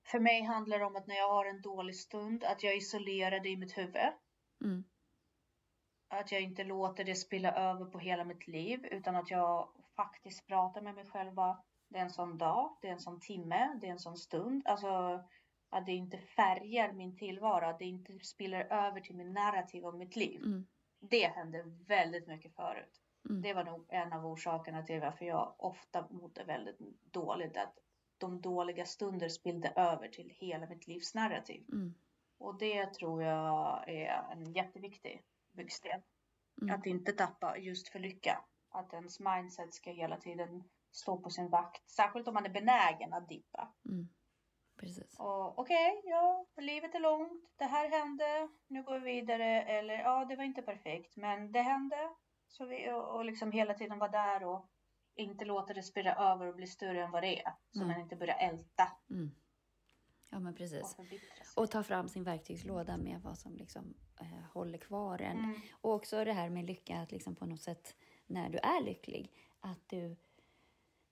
för 0.05 0.21
mig 0.21 0.43
handlar 0.43 0.79
det 0.79 0.85
om 0.85 0.97
att 0.97 1.07
när 1.07 1.17
jag 1.17 1.29
har 1.29 1.45
en 1.45 1.63
dålig 1.63 1.97
stund 1.97 2.45
att 2.45 2.63
jag 2.63 2.77
isolerar 2.77 3.41
det 3.41 3.49
i 3.49 3.57
mitt 3.57 3.79
huvud. 3.79 4.13
Mm. 4.65 4.85
Att 6.09 6.33
jag 6.33 6.41
inte 6.41 6.65
låter 6.65 7.05
det 7.05 7.15
spilla 7.15 7.53
över 7.53 7.85
på 7.85 7.99
hela 7.99 8.25
mitt 8.25 8.47
liv 8.47 8.85
utan 8.85 9.17
att 9.17 9.31
jag 9.31 9.69
faktiskt 9.97 10.47
pratar 10.47 10.81
med 10.81 10.95
mig 10.95 11.07
själv. 11.07 11.35
Det 11.89 11.99
är 11.99 12.03
en 12.03 12.11
sån 12.11 12.39
dag, 12.39 12.79
det 12.83 12.89
är 12.89 12.93
en 12.93 13.01
sån 13.01 13.21
timme, 13.21 13.79
det 13.81 13.87
är 13.87 13.91
en 13.91 13.99
sån 13.99 14.17
stund. 14.17 14.67
Alltså 14.67 15.23
att 15.71 15.87
det 15.87 15.93
inte 15.93 16.19
färgar 16.19 16.93
min 16.93 17.17
tillvaro, 17.17 17.65
att 17.65 17.79
det 17.79 17.85
inte 17.85 18.19
spiller 18.19 18.73
över 18.73 19.01
till 19.01 19.17
min 19.17 19.33
narrativ 19.33 19.85
om 19.85 19.99
mitt 19.99 20.17
liv. 20.17 20.43
Mm. 20.45 20.67
Det 21.01 21.27
hände 21.27 21.63
väldigt 21.87 22.27
mycket 22.27 22.57
förut. 22.57 23.01
Mm. 23.31 23.43
Det 23.43 23.55
var 23.55 23.65
nog 23.65 23.87
en 23.89 24.13
av 24.13 24.27
orsakerna 24.27 24.83
till 24.83 25.01
varför 25.01 25.25
jag 25.25 25.55
ofta 25.59 26.07
mådde 26.11 26.45
väldigt 26.45 26.79
dåligt. 27.13 27.57
Att 27.57 27.79
de 28.23 28.41
dåliga 28.41 28.85
stunder 28.85 29.29
spillde 29.29 29.69
över 29.77 30.09
till 30.09 30.31
hela 30.31 30.67
mitt 30.67 30.87
livs 30.87 31.15
narrativ. 31.15 31.65
Mm. 31.73 31.95
Och 32.39 32.59
det 32.59 32.95
tror 32.95 33.23
jag 33.23 33.89
är 33.89 34.33
en 34.33 34.53
jätteviktig 34.53 35.25
byggsten. 35.53 36.03
Mm. 36.63 36.75
Att 36.75 36.87
inte 36.87 37.13
tappa 37.13 37.59
just 37.59 37.89
för 37.89 37.99
lycka. 37.99 38.45
Att 38.71 38.93
ens 38.93 39.21
mindset 39.21 39.75
ska 39.75 39.91
hela 39.91 40.17
tiden 40.17 40.65
stå 40.93 41.19
på 41.19 41.31
sin 41.31 41.49
vakt. 41.49 41.91
Särskilt 41.91 42.29
om 42.29 42.35
man 42.35 42.47
är 42.47 42.51
benägen 42.51 43.13
att 43.13 43.29
dippa. 43.29 43.75
Mm. 43.89 44.09
Precis. 44.77 45.17
Och 45.19 45.59
okej, 45.59 46.01
ja, 46.05 46.47
livet 46.57 46.95
är 46.95 47.01
långt. 47.01 47.51
Det 47.57 47.65
här 47.65 47.89
hände. 47.89 48.49
Nu 48.67 48.83
går 48.83 48.99
vi 48.99 49.13
vidare. 49.13 49.63
Eller 49.63 49.95
ja, 49.95 50.25
det 50.25 50.37
var 50.37 50.45
inte 50.45 50.63
perfekt, 50.63 51.17
men 51.17 51.53
det 51.53 51.63
hände. 51.63 52.11
Så 52.49 52.67
vi, 52.67 52.91
och, 52.91 53.15
och 53.17 53.25
liksom 53.25 53.53
hela 53.53 53.75
tiden 53.75 53.99
vara 53.99 54.11
där 54.11 54.45
och 54.45 54.67
inte 55.15 55.45
låta 55.45 55.75
det 55.75 55.83
spira 55.83 56.15
över 56.15 56.47
och 56.47 56.55
bli 56.55 56.67
större 56.67 57.05
än 57.05 57.11
vad 57.11 57.23
det 57.23 57.41
är. 57.43 57.53
Så 57.71 57.79
Nej. 57.79 57.89
man 57.89 58.01
inte 58.01 58.17
börjar 58.17 58.37
älta 58.39 58.93
Mm. 59.11 59.31
Ja, 60.31 60.39
men 60.39 60.53
och 60.53 60.59
precis. 60.59 60.89
sig. 60.91 61.07
Och 61.57 61.71
ta 61.71 61.83
fram 61.83 62.09
sin 62.09 62.25
verktygslåda 62.25 62.97
med 62.97 63.21
vad 63.23 63.39
som 63.39 63.57
liksom 63.57 63.95
eh, 64.21 64.27
håller 64.53 64.79
kvar 64.79 65.19
en. 65.23 65.39
Mm. 65.39 65.61
Och 65.73 65.93
också 65.93 66.25
det 66.25 66.33
här 66.33 66.51
med 66.51 66.65
lycka, 66.65 66.97
att 67.01 67.13
liksom 67.13 67.35
på 67.35 67.47
något 67.47 67.61
sätt 67.63 67.97
när 68.27 68.49
du 68.49 68.59
är 68.59 68.83
lycklig, 68.85 69.33
att 69.61 69.89
du 69.89 70.17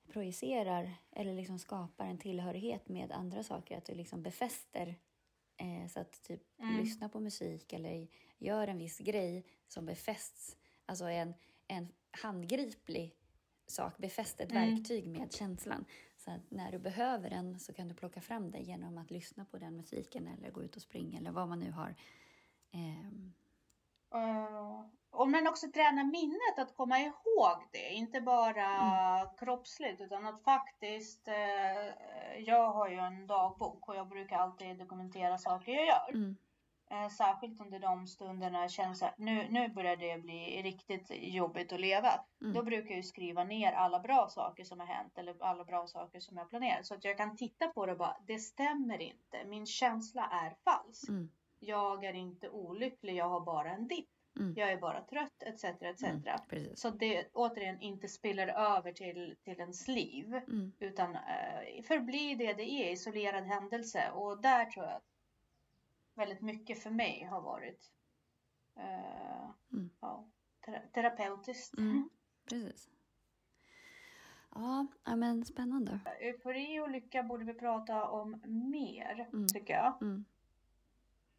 projicerar 0.09 0.95
eller 1.11 1.35
liksom 1.35 1.59
skapar 1.59 2.07
en 2.07 2.19
tillhörighet 2.19 2.89
med 2.89 3.13
andra 3.13 3.43
saker. 3.43 3.79
Att 3.79 3.85
du 3.85 3.95
liksom 3.95 4.23
befäster. 4.23 4.99
Eh, 5.57 5.89
så 5.89 6.01
att 6.01 6.23
typ 6.23 6.43
Mm. 6.59 6.77
lyssna 6.77 7.09
på 7.09 7.21
musik 7.21 7.73
eller 7.73 8.09
gör 8.39 8.69
en 8.69 8.79
viss 8.79 8.99
grej 8.99 9.45
som 9.69 9.87
befästs. 9.87 10.57
Alltså 10.87 11.05
en, 11.05 11.35
en 11.67 11.89
handgriplig 12.11 13.15
sak, 13.71 13.99
befäst 13.99 14.41
ett 14.41 14.51
Mm. 14.53 14.75
verktyg 14.75 15.07
med 15.07 15.33
känslan. 15.33 15.85
Så 16.17 16.31
att 16.31 16.51
när 16.51 16.73
du 16.73 16.79
behöver 16.79 17.31
den 17.31 17.59
så 17.61 17.73
kan 17.73 17.89
du 17.89 17.95
plocka 17.95 18.21
fram 18.21 18.51
det 18.51 18.59
genom 18.59 18.99
att 18.99 19.11
lyssna 19.11 19.45
på 19.45 19.59
den 19.59 19.77
musiken 19.77 20.29
eller 20.29 20.51
gå 20.51 20.63
ut 20.63 20.77
och 20.77 20.83
springa 20.83 21.19
eller 21.19 21.31
vad 21.31 21.49
man 21.49 21.59
nu 21.59 21.71
har. 21.73 21.95
Ehm, 22.73 23.33
Uh, 24.15 24.85
och 25.11 25.29
men 25.29 25.49
också 25.49 25.67
träna 25.73 26.05
minnet 26.05 26.59
att 26.59 26.77
komma 26.77 26.99
ihåg 26.99 27.69
det. 27.73 27.89
Inte 27.91 28.21
bara 28.21 28.67
kroppsligt 29.39 30.01
utan 30.01 30.27
att 30.27 30.43
faktiskt. 30.43 31.29
eh, 31.29 32.39
jag 32.39 32.73
har 32.73 32.89
ju 32.89 32.97
en 32.99 33.27
dagbok 33.27 33.89
och 33.89 33.97
jag 33.97 34.09
brukar 34.09 34.37
alltid 34.37 34.79
dokumentera 34.79 35.39
saker 35.39 35.73
jag 35.73 35.87
gör. 35.87 36.09
mm, 36.15 36.37
särskilt 37.11 37.61
under 37.61 37.79
de 37.79 38.07
stunderna 38.07 38.61
jag 38.61 38.71
känner 38.71 39.05
att 39.05 39.19
nu, 39.19 39.47
nu 39.51 39.69
börjar 39.69 39.97
det 39.97 40.19
bli 40.23 40.63
riktigt 40.63 41.11
jobbigt 41.11 41.73
att 41.73 41.81
leva. 41.81 42.25
Mm. 42.43 42.55
Då 42.55 42.63
brukar 42.63 42.95
jag 42.95 43.05
skriva 43.05 43.45
ner 43.45 43.73
alla 43.73 44.01
bra 44.01 44.29
saker 44.29 44.65
som 44.65 44.81
har 44.81 44.87
hänt 44.87 45.19
eller 45.19 45.37
alla 45.41 45.65
bra 45.65 45.87
saker 45.87 46.21
som 46.21 46.37
jag 46.37 46.51
planerat. 46.51 46.87
Så 46.87 46.95
att 46.95 47.05
jag 47.05 47.17
kan 47.17 47.37
titta 47.37 47.69
på 47.69 47.87
det 47.87 47.93
och 47.93 47.99
bara, 47.99 48.17
det 48.27 48.39
stämmer 48.39 48.99
inte. 49.03 49.45
Min 49.47 49.67
känsla 49.67 50.29
är 50.33 50.55
falsk. 50.65 51.09
mm, 51.09 51.31
Jag 51.59 52.05
är 52.05 52.13
inte 52.15 52.49
olycklig, 52.49 53.15
jag 53.17 53.29
har 53.29 53.41
bara 53.41 53.71
en 53.71 53.89
dipp. 53.89 54.09
mm, 54.39 54.55
Jag 54.57 54.73
är 54.73 54.77
bara 54.77 55.01
trött 55.01 55.43
etc. 55.43 55.65
etc. 55.65 56.03
mm. 56.03 56.23
Så 56.77 56.91
det 56.91 57.29
återigen 57.33 57.81
inte 57.81 58.09
spiller 58.09 58.49
över 58.49 58.93
till, 58.93 59.37
till 59.45 59.61
ens 59.61 59.89
liv. 59.89 60.35
Mm, 60.35 60.73
Utan 60.79 61.15
eh, 61.15 61.83
förblir 61.89 62.37
det 62.37 62.53
det 62.53 62.71
är, 62.71 62.93
isolerad 62.93 63.45
händelse. 63.45 64.11
Och 64.15 64.43
där 64.43 64.65
tror 64.65 64.85
jag 64.87 64.95
att 64.95 65.03
väldigt 66.15 66.41
mycket 66.41 66.83
för 66.83 66.91
mig 66.91 67.25
har 67.31 67.41
varit 67.41 67.91
eh, 68.77 69.51
Mm. 69.73 69.91
ja, 70.01 70.25
tera- 70.65 70.87
terapeutiskt. 70.93 71.79
Mm. 71.79 72.09
precis. 72.45 72.89
Ja, 74.55 74.87
men 75.17 75.45
spännande. 75.45 76.01
Eufori 76.21 76.81
och 76.81 76.91
lycka 76.91 77.23
borde 77.23 77.45
vi 77.45 77.55
prata 77.55 78.09
om 78.09 78.43
mer, 78.47 79.29
Mm. 79.33 79.47
tycker 79.49 79.75
jag. 79.75 80.03
Mm. 80.03 80.25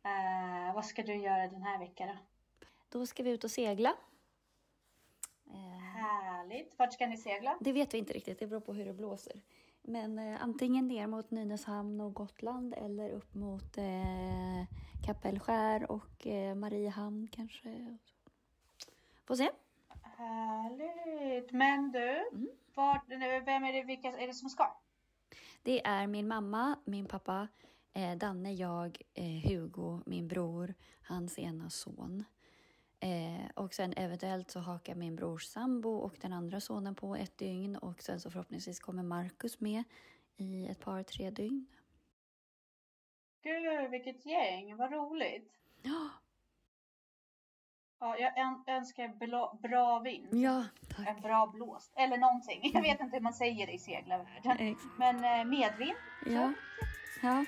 Eh, 0.04 0.76
vad 0.76 0.86
ska 0.86 1.04
du 1.04 1.16
göra 1.16 1.48
den 1.48 1.62
här 1.64 1.80
veckan 1.80 2.08
då? 2.08 2.18
Då 3.00 3.06
ska 3.06 3.24
vi 3.24 3.30
ut 3.32 3.44
och 3.44 3.52
segla. 3.52 3.96
Eh, 5.50 5.80
Härligt. 5.80 6.80
Vart 6.80 6.94
ska 6.94 7.08
ni 7.08 7.18
segla? 7.18 7.58
Det 7.62 7.74
vet 7.74 7.94
vi 7.94 7.98
inte 7.98 8.14
riktigt, 8.14 8.40
det 8.40 8.48
beror 8.48 8.60
på 8.60 8.74
hur 8.74 8.86
det 8.86 8.94
blåser. 8.94 9.42
Men 9.84 10.20
eh, 10.20 10.44
antingen 10.44 10.88
ner 10.88 11.08
mot 11.08 11.32
Nynäshamn 11.32 12.02
och 12.02 12.14
Gotland 12.14 12.74
eller 12.78 13.10
upp 13.10 13.34
mot 13.34 13.78
eh, 13.78 14.66
Kapellskär 15.06 15.92
och 15.92 16.28
eh, 16.28 16.56
Mariehamn 16.56 17.28
kanske. 17.32 17.98
Får 19.26 19.36
se. 19.36 19.50
Härligt. 20.02 21.52
Men 21.52 21.92
du, 21.92 22.28
Mm. 22.34 22.50
vart, 22.76 23.10
vem 23.46 23.64
är 23.64 23.74
det, 23.74 23.84
vilka 23.84 24.08
är 24.18 24.28
det 24.28 24.34
som 24.34 24.50
ska? 24.50 24.78
Det 25.64 25.86
är 25.86 26.08
min 26.08 26.28
mamma, 26.28 26.76
min 26.86 27.06
pappa, 27.06 27.48
eh, 27.94 28.18
Danne, 28.18 28.54
jag, 28.54 29.02
eh, 29.14 29.50
Hugo, 29.52 30.00
min 30.06 30.28
bror, 30.28 30.74
hans 31.04 31.40
ena 31.40 31.70
son. 31.70 32.24
Eh, 33.04 33.50
och 33.56 33.74
sen 33.74 33.94
eventuellt 33.98 34.52
så 34.52 34.60
hakar 34.60 34.96
min 34.96 35.16
brors 35.16 35.44
sambo 35.46 35.90
och 35.90 36.16
den 36.22 36.34
andra 36.34 36.60
sonen 36.60 36.96
på 36.96 37.16
ett 37.16 37.38
dygn 37.38 37.76
och 37.76 38.02
sen 38.02 38.20
så 38.20 38.32
förhoppningsvis 38.32 38.80
kommer 38.80 39.04
Markus 39.04 39.60
med 39.60 39.84
i 40.38 40.68
ett 40.68 40.80
par, 40.80 41.04
tre 41.04 41.30
dygn. 41.30 41.66
Gud, 43.44 43.92
vilket 43.92 44.26
gäng. 44.26 44.76
Vad 44.78 44.92
roligt. 44.94 45.52
Ja, 45.82 46.10
Ja, 48.00 48.18
jag 48.18 48.38
ön- 48.38 48.64
önskar 48.68 49.08
bra, 49.08 49.58
bra 49.62 50.00
vind. 50.00 50.28
ja 50.34 50.66
tack. 50.96 51.08
En 51.08 51.22
bra 51.22 51.48
blåst. 51.48 51.94
Eller 51.96 52.18
någonting. 52.18 52.72
Jag 52.74 52.82
vet 52.82 53.00
inte 53.02 53.16
hur 53.16 53.22
man 53.24 53.34
säger 53.34 53.68
det 53.68 53.74
i 53.74 53.80
seglarvärlden. 53.80 54.76
Men 54.98 55.16
eh, 55.16 55.46
medvind. 55.46 55.98
Ja, 56.26 56.54
ja. 57.22 57.46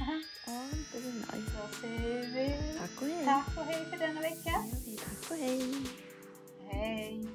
Aha. 0.00 0.12
Ja, 0.52 0.60
det 0.92 1.00
blir 1.00 1.12
nice. 1.12 1.52
Då 1.56 1.76
säger 1.80 2.22
vi 2.34 2.78
Tack 2.78 3.02
och 3.02 3.06
hej. 3.08 3.24
tack 3.24 3.58
och 3.58 3.64
hej 3.64 3.86
för 3.90 3.96
denna 3.98 4.20
vecka. 4.20 4.64
Tack 5.04 5.30
och 5.30 5.36
hej. 5.36 5.74
Hej. 6.70 7.26